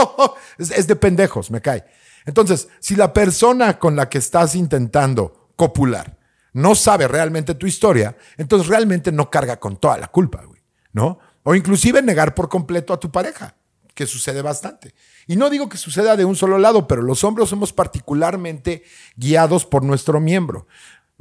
es, 0.60 0.70
es 0.70 0.86
de 0.86 0.96
pendejos, 0.96 1.50
me 1.50 1.60
cae. 1.60 1.84
Entonces, 2.28 2.67
si 2.80 2.96
la 2.96 3.12
persona 3.12 3.80
con 3.80 3.96
la 3.96 4.08
que 4.08 4.20
estás 4.20 4.54
intentando 4.54 5.50
copular 5.56 6.20
no 6.53 6.75
sabe 6.75 7.07
realmente 7.07 7.55
tu 7.55 7.67
historia, 7.67 8.17
entonces 8.37 8.67
realmente 8.67 9.11
no 9.11 9.29
carga 9.29 9.59
con 9.59 9.77
toda 9.77 9.97
la 9.97 10.07
culpa, 10.07 10.43
güey, 10.45 10.61
¿no? 10.93 11.19
O 11.43 11.55
inclusive 11.55 12.01
negar 12.01 12.35
por 12.35 12.49
completo 12.49 12.93
a 12.93 12.99
tu 12.99 13.11
pareja, 13.11 13.55
que 13.93 14.05
sucede 14.05 14.41
bastante. 14.41 14.93
Y 15.27 15.35
no 15.35 15.49
digo 15.49 15.69
que 15.69 15.77
suceda 15.77 16.15
de 16.15 16.25
un 16.25 16.35
solo 16.35 16.57
lado, 16.57 16.87
pero 16.87 17.01
los 17.01 17.23
hombres 17.23 17.49
somos 17.49 17.73
particularmente 17.73 18.83
guiados 19.15 19.65
por 19.65 19.83
nuestro 19.83 20.19
miembro. 20.19 20.67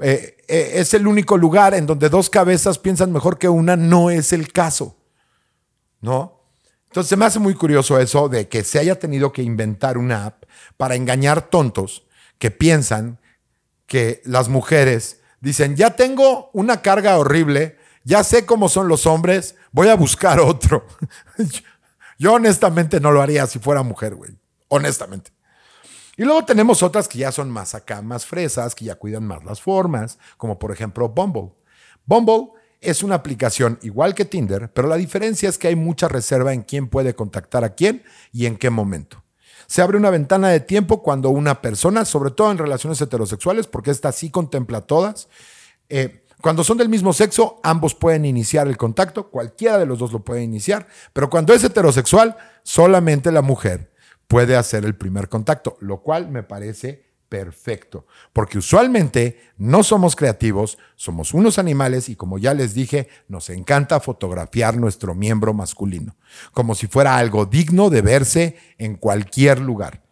Eh, 0.03 0.37
eh, 0.49 0.73
es 0.75 0.95
el 0.95 1.07
único 1.07 1.37
lugar 1.37 1.75
en 1.75 1.87
donde 1.87 2.09
dos 2.09 2.31
cabezas 2.31 2.79
piensan 2.79 3.13
mejor 3.13 3.39
que 3.39 3.49
una, 3.49 3.77
no 3.77 4.11
es 4.11 4.33
el 4.33 4.53
caso, 4.53 4.97
¿no? 6.01 6.41
Entonces 6.87 7.17
me 7.17 7.25
hace 7.25 7.39
muy 7.39 7.55
curioso 7.55 7.99
eso 8.01 8.29
de 8.29 8.49
que 8.49 8.65
se 8.65 8.79
haya 8.79 8.99
tenido 8.99 9.33
que 9.33 9.43
inventar 9.43 9.97
una 9.97 10.27
app 10.27 10.45
para 10.77 10.97
engañar 10.97 11.49
tontos 11.49 12.05
que 12.39 12.51
piensan 12.51 13.21
que 13.87 14.23
las 14.25 14.49
mujeres 14.49 15.20
dicen, 15.41 15.77
ya 15.77 15.97
tengo 15.97 16.51
una 16.53 16.83
carga 16.83 17.19
horrible, 17.19 17.79
ya 18.05 18.25
sé 18.25 18.47
cómo 18.47 18.69
son 18.69 18.89
los 18.89 19.07
hombres, 19.07 19.57
voy 19.73 19.89
a 19.89 19.97
buscar 19.97 20.41
otro. 20.41 20.87
Yo 22.19 22.35
honestamente 22.35 23.01
no 23.01 23.13
lo 23.13 23.23
haría 23.23 23.47
si 23.47 23.59
fuera 23.59 23.83
mujer, 23.83 24.15
güey. 24.15 24.37
Honestamente. 24.69 25.33
Y 26.17 26.25
luego 26.25 26.45
tenemos 26.45 26.83
otras 26.83 27.09
que 27.09 27.19
ya 27.19 27.33
son 27.33 27.51
más 27.51 27.75
acá, 27.75 28.03
más 28.03 28.27
fresas, 28.27 28.75
que 28.75 28.85
ya 28.85 28.95
cuidan 28.97 29.25
más 29.25 29.43
las 29.43 29.63
formas, 29.63 30.19
como 30.37 30.59
por 30.59 30.71
ejemplo 30.71 31.09
Bumble. 31.09 31.53
Bumble 32.05 32.51
es 32.81 33.03
una 33.03 33.15
aplicación 33.15 33.79
igual 33.83 34.15
que 34.15 34.27
Tinder, 34.27 34.71
pero 34.73 34.89
la 34.89 34.97
diferencia 34.97 35.49
es 35.49 35.57
que 35.57 35.69
hay 35.69 35.77
mucha 35.77 36.09
reserva 36.09 36.53
en 36.53 36.63
quién 36.63 36.89
puede 36.89 37.15
contactar 37.15 37.65
a 37.65 37.75
quién 37.75 38.03
y 38.33 38.47
en 38.47 38.59
qué 38.59 38.69
momento. 38.69 39.25
Se 39.71 39.83
abre 39.83 39.97
una 39.97 40.11
ventana 40.11 40.49
de 40.49 40.59
tiempo 40.59 41.01
cuando 41.01 41.31
una 41.31 41.63
persona, 41.63 42.05
sobre 42.05 42.33
todo 42.33 42.51
en 42.51 42.59
relaciones 42.59 43.01
heterosexuales, 43.01 43.69
porque 43.69 43.93
esta 43.93 44.11
sí 44.11 44.29
contempla 44.29 44.81
todas, 44.81 45.29
eh, 45.89 46.25
cuando 46.41 46.65
son 46.65 46.77
del 46.77 46.89
mismo 46.89 47.13
sexo, 47.13 47.61
ambos 47.63 47.95
pueden 47.95 48.25
iniciar 48.25 48.67
el 48.67 48.77
contacto, 48.77 49.31
cualquiera 49.31 49.79
de 49.79 49.87
los 49.87 50.01
dos 50.01 50.11
lo 50.13 50.25
puede 50.25 50.43
iniciar, 50.43 50.89
pero 51.13 51.31
cuando 51.31 51.55
es 51.55 51.63
heterosexual, 51.63 52.37
solamente 52.65 53.31
la 53.31 53.43
mujer 53.43 53.93
puede 54.27 54.57
hacer 54.57 54.85
el 54.85 54.97
primer 54.97 55.29
contacto, 55.29 55.77
lo 55.79 56.03
cual 56.03 56.29
me 56.29 56.43
parece 56.43 57.05
perfecto, 57.31 58.07
porque 58.33 58.59
usualmente 58.59 59.41
no 59.57 59.85
somos 59.85 60.17
creativos, 60.17 60.77
somos 60.97 61.33
unos 61.33 61.59
animales 61.59 62.09
y 62.09 62.17
como 62.17 62.39
ya 62.39 62.53
les 62.53 62.75
dije, 62.75 63.09
nos 63.29 63.49
encanta 63.51 64.01
fotografiar 64.01 64.77
nuestro 64.77 65.15
miembro 65.15 65.55
masculino, 65.55 66.17
como 66.53 66.75
si 66.75 66.89
fuera 66.89 67.17
algo 67.17 67.47
digno 67.47 67.89
de 67.89 68.03
verse 68.03 68.57
en 68.79 68.97
cualquier 68.97 69.61
lugar. 69.61 70.03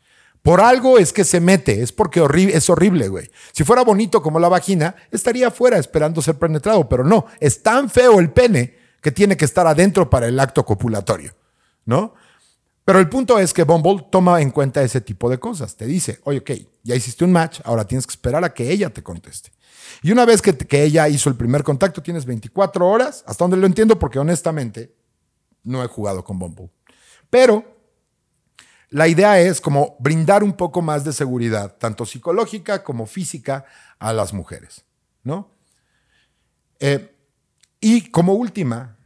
Por 0.42 0.61
algo 0.61 0.96
es 0.96 1.12
que 1.12 1.24
se 1.24 1.40
mete, 1.40 1.83
es 1.83 1.90
porque 1.90 2.24
es 2.52 2.70
horrible, 2.70 3.09
güey. 3.09 3.28
Si 3.52 3.64
fuera 3.64 3.83
bonito 3.83 4.22
como 4.22 4.38
la 4.38 4.48
vagina, 4.48 4.94
estaría 5.11 5.48
afuera 5.48 5.76
esperando 5.76 6.22
ser 6.22 6.38
penetrado, 6.38 6.88
pero 6.88 7.02
no, 7.02 7.26
es 7.40 7.64
tan 7.64 7.90
feo 7.90 8.20
el 8.20 8.31
pene 8.31 8.76
que 9.02 9.11
tiene 9.11 9.37
que 9.37 9.44
estar 9.44 9.66
adentro 9.66 10.09
para 10.09 10.28
el 10.28 10.38
acto 10.38 10.64
copulatorio, 10.64 11.35
¿no? 11.85 12.14
Pero 12.88 13.01
el 13.01 13.11
punto 13.11 13.38
es 13.38 13.53
que 13.53 13.64
Bumble 13.64 14.07
toma 14.11 14.40
en 14.40 14.51
cuenta 14.51 14.83
ese 14.83 15.03
tipo 15.03 15.29
de 15.29 15.38
cosas. 15.38 15.77
Te 15.77 15.85
dice, 15.85 16.20
oye, 16.24 16.38
ok, 16.38 16.53
ya 16.83 16.94
hiciste 16.94 17.22
un 17.22 17.33
match, 17.33 17.61
ahora 17.64 17.87
tienes 17.87 18.07
que 18.07 18.12
esperar 18.12 18.42
a 18.44 18.55
que 18.55 18.70
ella 18.70 18.88
te 18.88 19.03
conteste. 19.03 19.53
Y 20.01 20.11
una 20.11 20.24
vez 20.24 20.40
que, 20.40 20.57
ella 20.70 21.07
hizo 21.07 21.29
el 21.29 21.37
primer 21.37 21.62
contacto, 21.62 22.03
tienes 22.03 22.24
24 22.24 22.88
horas, 22.88 23.24
hasta 23.27 23.44
donde 23.44 23.59
lo 23.59 23.66
entiendo, 23.66 23.98
porque 23.98 24.18
honestamente 24.18 24.96
no 25.64 25.85
he 25.85 25.87
jugado 25.87 26.24
con 26.24 26.38
Bumble. 26.38 26.70
Pero 27.29 27.62
la 28.88 29.07
idea 29.07 29.38
es 29.38 29.61
como 29.61 29.96
brindar 29.98 30.42
un 30.42 30.55
poco 30.55 30.81
más 30.81 31.05
de 31.05 31.12
seguridad, 31.12 31.77
tanto 31.77 32.07
psicológica 32.07 32.83
como 32.85 33.05
física, 33.05 33.66
a 33.98 34.14
las 34.14 34.33
mujeres, 34.33 34.87
¿no? 35.24 35.51
Eh, 36.81 37.14
y 37.81 38.11
como 38.11 38.33
última, 38.33 38.96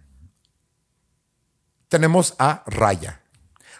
tenemos 1.88 2.36
a 2.38 2.62
Raya. 2.68 3.21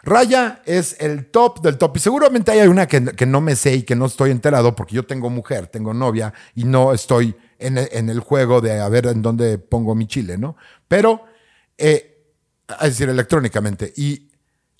Raya 0.03 0.63
es 0.65 0.97
el 0.99 1.27
top 1.27 1.63
del 1.63 1.79
top. 1.79 1.97
Y 1.97 2.01
seguramente 2.01 2.51
hay 2.51 2.67
una 2.67 2.87
que, 2.87 3.27
no 3.27 3.41
me 3.41 3.55
sé 3.55 3.77
y 3.77 3.83
que 3.85 3.95
no 3.95 4.07
estoy 4.07 4.31
enterado 4.31 4.75
porque 4.75 4.97
yo 4.97 5.05
tengo 5.05 5.31
mujer, 5.31 5.69
tengo 5.69 5.95
novia 5.95 6.35
y 6.55 6.65
no 6.65 6.93
estoy 6.93 7.37
en, 7.59 7.79
el 7.79 8.21
juego 8.21 8.61
de 8.61 8.81
a 8.81 8.89
ver 8.89 9.07
en 9.07 9.23
dónde 9.23 9.59
pongo 9.59 9.95
mi 9.95 10.07
chile, 10.07 10.37
¿no? 10.37 10.57
Pero, 10.89 11.25
eh, 11.79 12.33
es 12.81 12.89
decir, 12.89 13.09
electrónicamente. 13.09 13.93
Y 13.97 14.29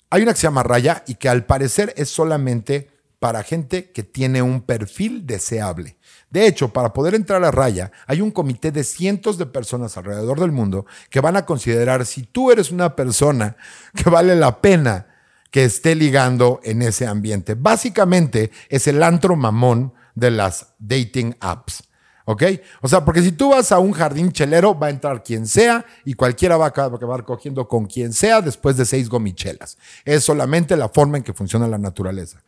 hay 0.09 0.23
una 0.23 0.33
que 0.33 0.39
se 0.39 0.47
llama 0.47 0.63
Raya 0.63 1.03
y 1.07 1.15
que 1.15 1.29
al 1.29 1.45
parecer 1.45 1.93
es 1.95 2.09
solamente 2.09 2.89
para 3.19 3.41
gente 3.41 3.91
que 3.91 4.03
tiene 4.03 4.41
un 4.41 4.63
perfil 4.63 5.25
deseable. 5.25 5.95
De 6.29 6.45
hecho, 6.45 6.73
para 6.73 6.91
poder 6.91 7.15
entrar 7.15 7.41
a 7.45 7.51
Raya, 7.51 7.89
hay 8.05 8.19
un 8.19 8.31
comité 8.31 8.73
de 8.73 8.83
cientos 8.83 9.37
de 9.37 9.45
personas 9.45 9.95
alrededor 9.95 10.41
del 10.41 10.51
mundo 10.51 10.85
que 11.09 11.21
van 11.21 11.37
a 11.37 11.45
considerar 11.45 12.05
si 12.05 12.23
tú 12.23 12.51
eres 12.51 12.69
una 12.69 12.97
persona 12.97 13.55
que 13.95 14.09
vale 14.09 14.35
la 14.35 14.59
pena 14.59 15.12
que 15.53 15.65
esté 15.65 15.93
ligando 15.93 16.59
en 16.63 16.81
ese 16.81 17.05
ambiente. 17.05 17.53
Básicamente 17.53 18.49
es 18.69 18.87
el 18.87 19.03
antro 19.03 19.35
mamón 19.35 19.93
de 20.15 20.31
las 20.31 20.73
dating 20.79 21.35
apps. 21.39 21.83
¿Ok? 22.25 22.41
O 22.81 22.87
sea, 22.87 23.05
porque 23.05 23.21
si 23.21 23.33
tú 23.33 23.51
vas 23.51 23.71
a 23.71 23.77
un 23.77 23.91
jardín 23.91 24.31
chelero, 24.31 24.77
va 24.77 24.87
a 24.87 24.89
entrar 24.89 25.21
quien 25.21 25.45
sea 25.45 25.85
y 26.05 26.15
cualquiera 26.15 26.57
va 26.57 26.65
a 26.65 26.69
acabar 26.69 27.23
cogiendo 27.23 27.67
con 27.67 27.85
quien 27.85 28.13
sea 28.13 28.41
después 28.41 28.77
de 28.77 28.85
seis 28.85 29.09
gomichelas. 29.09 29.77
Es 30.05 30.23
solamente 30.23 30.75
la 30.75 30.89
forma 30.89 31.17
en 31.17 31.23
que 31.23 31.33
funciona 31.33 31.67
la 31.67 31.77
naturaleza. 31.77 32.41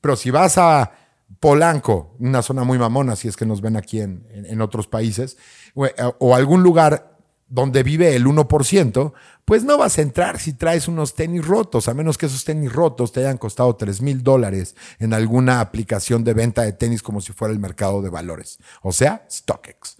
Pero 0.00 0.14
si 0.14 0.30
vas 0.30 0.56
a 0.56 0.92
Polanco, 1.40 2.14
una 2.20 2.42
zona 2.42 2.62
muy 2.62 2.78
mamona, 2.78 3.16
si 3.16 3.26
es 3.26 3.36
que 3.36 3.46
nos 3.46 3.60
ven 3.60 3.76
aquí 3.76 4.00
en, 4.00 4.24
en 4.30 4.60
otros 4.60 4.86
países, 4.86 5.36
o, 5.74 5.88
o 6.20 6.36
algún 6.36 6.62
lugar 6.62 7.11
donde 7.52 7.82
vive 7.82 8.16
el 8.16 8.24
1%, 8.24 9.12
pues 9.44 9.62
no 9.62 9.76
vas 9.76 9.98
a 9.98 10.02
entrar 10.02 10.38
si 10.38 10.54
traes 10.54 10.88
unos 10.88 11.14
tenis 11.14 11.44
rotos, 11.46 11.86
a 11.86 11.92
menos 11.92 12.16
que 12.16 12.24
esos 12.24 12.44
tenis 12.44 12.72
rotos 12.72 13.12
te 13.12 13.20
hayan 13.20 13.36
costado 13.36 13.76
3 13.76 14.00
mil 14.00 14.22
dólares 14.22 14.74
en 14.98 15.12
alguna 15.12 15.60
aplicación 15.60 16.24
de 16.24 16.32
venta 16.32 16.62
de 16.62 16.72
tenis 16.72 17.02
como 17.02 17.20
si 17.20 17.34
fuera 17.34 17.52
el 17.52 17.60
mercado 17.60 18.00
de 18.00 18.08
valores, 18.08 18.58
o 18.80 18.90
sea, 18.90 19.26
StockX, 19.30 19.98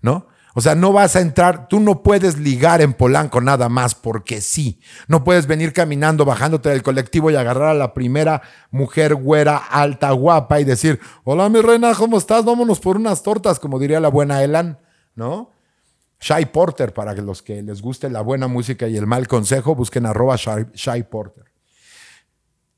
¿no? 0.00 0.28
O 0.54 0.62
sea, 0.62 0.74
no 0.76 0.92
vas 0.92 1.14
a 1.16 1.20
entrar, 1.20 1.68
tú 1.68 1.78
no 1.78 2.02
puedes 2.02 2.38
ligar 2.38 2.80
en 2.80 2.94
Polanco 2.94 3.40
nada 3.40 3.68
más 3.68 3.96
porque 3.96 4.40
sí. 4.40 4.80
No 5.08 5.24
puedes 5.24 5.48
venir 5.48 5.72
caminando, 5.72 6.24
bajándote 6.24 6.68
del 6.68 6.84
colectivo 6.84 7.28
y 7.28 7.34
agarrar 7.34 7.70
a 7.70 7.74
la 7.74 7.92
primera 7.92 8.40
mujer 8.70 9.16
güera, 9.16 9.56
alta, 9.56 10.12
guapa 10.12 10.60
y 10.60 10.64
decir, 10.64 11.00
hola 11.24 11.48
mi 11.48 11.60
reina, 11.60 11.92
¿cómo 11.94 12.18
estás? 12.18 12.44
Vámonos 12.44 12.78
por 12.78 12.96
unas 12.96 13.24
tortas, 13.24 13.58
como 13.58 13.80
diría 13.80 13.98
la 13.98 14.10
buena 14.10 14.44
Elan, 14.44 14.78
¿no? 15.16 15.53
Shy 16.20 16.46
Porter, 16.46 16.92
para 16.94 17.14
los 17.14 17.42
que 17.42 17.62
les 17.62 17.82
guste 17.82 18.08
la 18.08 18.20
buena 18.20 18.46
música 18.48 18.88
y 18.88 18.96
el 18.96 19.06
mal 19.06 19.28
consejo, 19.28 19.74
busquen 19.74 20.06
arroba 20.06 20.36
Shy, 20.36 21.02
Porter. 21.04 21.44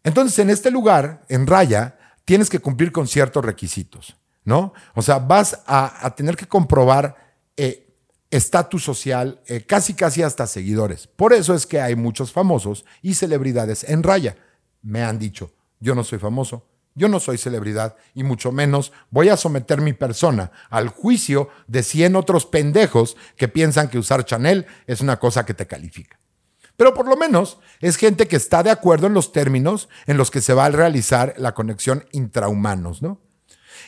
Entonces, 0.03 0.39
en 0.39 0.51
este 0.51 0.71
lugar, 0.71 1.25
en 1.29 1.47
Raya, 1.47 1.97
tienes 2.25 2.51
que 2.51 2.59
cumplir 2.59 2.93
con 2.93 3.07
ciertos 3.07 3.45
requisitos, 3.45 4.17
¿no? 4.45 4.73
O 4.95 5.03
sea, 5.03 5.19
vas 5.19 5.63
a, 5.67 6.15
tener 6.17 6.37
que 6.37 6.47
comprobar 6.47 7.17
eh, 7.57 7.95
estatus 8.31 8.85
social, 8.85 9.41
eh, 9.47 9.65
casi 9.65 9.95
casi 9.95 10.23
hasta 10.23 10.47
seguidores. 10.47 11.07
Por 11.07 11.33
eso 11.33 11.55
es 11.55 11.67
que 11.67 11.81
hay 11.81 11.95
muchos 11.95 12.33
famosos 12.33 12.85
y 13.03 13.15
celebridades 13.15 13.85
en 13.85 14.03
Raya. 14.03 14.37
Me 14.83 15.03
han 15.03 15.19
dicho, 15.19 15.53
yo 15.81 15.95
no 15.95 16.05
soy 16.05 16.19
famoso, 16.19 16.67
yo 16.97 17.09
no 17.09 17.21
soy 17.21 17.37
celebridad 17.37 17.95
y 18.15 18.25
mucho 18.25 18.51
menos 18.51 18.91
voy 19.11 19.29
a 19.29 19.37
someter 19.37 19.83
mi 19.83 19.93
persona 19.93 20.51
al 20.71 20.89
juicio 20.89 21.51
de 21.69 21.83
100 21.83 22.17
otros 22.17 22.47
pendejos 22.47 23.19
que 23.37 23.49
piensan 23.49 23.89
que 23.89 23.99
usar 23.99 24.25
Chanel 24.25 24.67
es 24.87 25.03
una 25.03 25.19
cosa 25.19 25.45
que 25.45 25.53
te 25.53 25.67
califica. 25.67 26.19
Pero 26.75 26.95
por 26.95 27.07
lo 27.07 27.17
menos 27.17 27.59
es 27.81 27.97
gente 27.97 28.27
que 28.27 28.37
está 28.37 28.63
de 28.63 28.71
acuerdo 28.71 29.07
en 29.07 29.15
los 29.15 29.31
términos 29.31 29.91
en 30.07 30.17
los 30.17 30.31
que 30.31 30.41
se 30.41 30.55
va 30.55 30.65
a 30.65 30.71
realizar 30.71 31.35
la 31.37 31.55
conexión 31.55 32.07
intrahumanos, 32.13 33.03
¿no? 33.03 33.21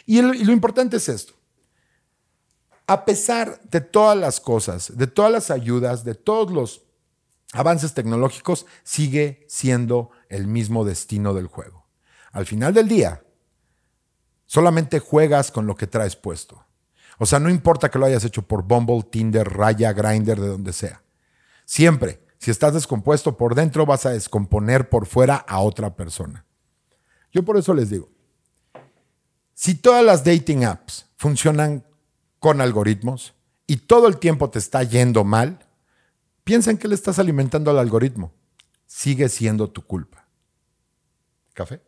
Y, 0.04 0.18
y 0.18 0.44
lo 0.44 0.52
importante 0.52 0.98
es 0.98 1.08
esto. 1.08 1.32
A 2.86 3.06
pesar 3.06 3.60
de 3.70 3.80
todas 3.80 4.16
las 4.16 4.38
cosas, 4.38 4.96
de 4.96 5.06
todas 5.06 5.32
las 5.32 5.50
ayudas, 5.50 6.04
de 6.04 6.14
todos 6.14 6.52
los 6.52 6.82
avances 7.52 7.94
tecnológicos, 7.94 8.66
sigue 8.84 9.46
siendo 9.48 10.10
el 10.28 10.46
mismo 10.46 10.84
destino 10.84 11.32
del 11.32 11.46
juego 11.46 11.77
al 12.32 12.46
final 12.46 12.74
del 12.74 12.88
día, 12.88 13.22
solamente 14.46 14.98
juegas 14.98 15.50
con 15.50 15.66
lo 15.66 15.76
que 15.76 15.86
traes 15.86 16.16
puesto. 16.16 16.64
O 17.18 17.26
sea, 17.26 17.38
no 17.40 17.50
importa 17.50 17.90
que 17.90 17.98
lo 17.98 18.06
hayas 18.06 18.24
hecho 18.24 18.42
por 18.42 18.62
Bumble, 18.62 19.02
Tinder, 19.02 19.48
Raya, 19.48 19.92
Grinder, 19.92 20.40
de 20.40 20.48
donde 20.48 20.72
sea. 20.72 21.02
Siempre, 21.64 22.24
si 22.38 22.50
estás 22.50 22.74
descompuesto 22.74 23.36
por 23.36 23.54
dentro, 23.54 23.84
vas 23.84 24.06
a 24.06 24.10
descomponer 24.10 24.88
por 24.88 25.06
fuera 25.06 25.36
a 25.36 25.60
otra 25.60 25.96
persona. 25.96 26.44
Yo 27.32 27.44
por 27.44 27.56
eso 27.56 27.74
les 27.74 27.90
digo, 27.90 28.08
si 29.52 29.74
todas 29.74 30.04
las 30.04 30.24
dating 30.24 30.64
apps 30.64 31.06
funcionan 31.16 31.84
con 32.38 32.60
algoritmos 32.60 33.34
y 33.66 33.76
todo 33.78 34.06
el 34.06 34.18
tiempo 34.18 34.48
te 34.50 34.60
está 34.60 34.84
yendo 34.84 35.24
mal, 35.24 35.66
piensa 36.44 36.70
en 36.70 36.78
que 36.78 36.88
le 36.88 36.94
estás 36.94 37.18
alimentando 37.18 37.70
al 37.70 37.78
algoritmo. 37.78 38.32
Sigue 38.86 39.28
siendo 39.28 39.68
tu 39.68 39.82
culpa. 39.82 40.26
¿Café? 41.52 41.82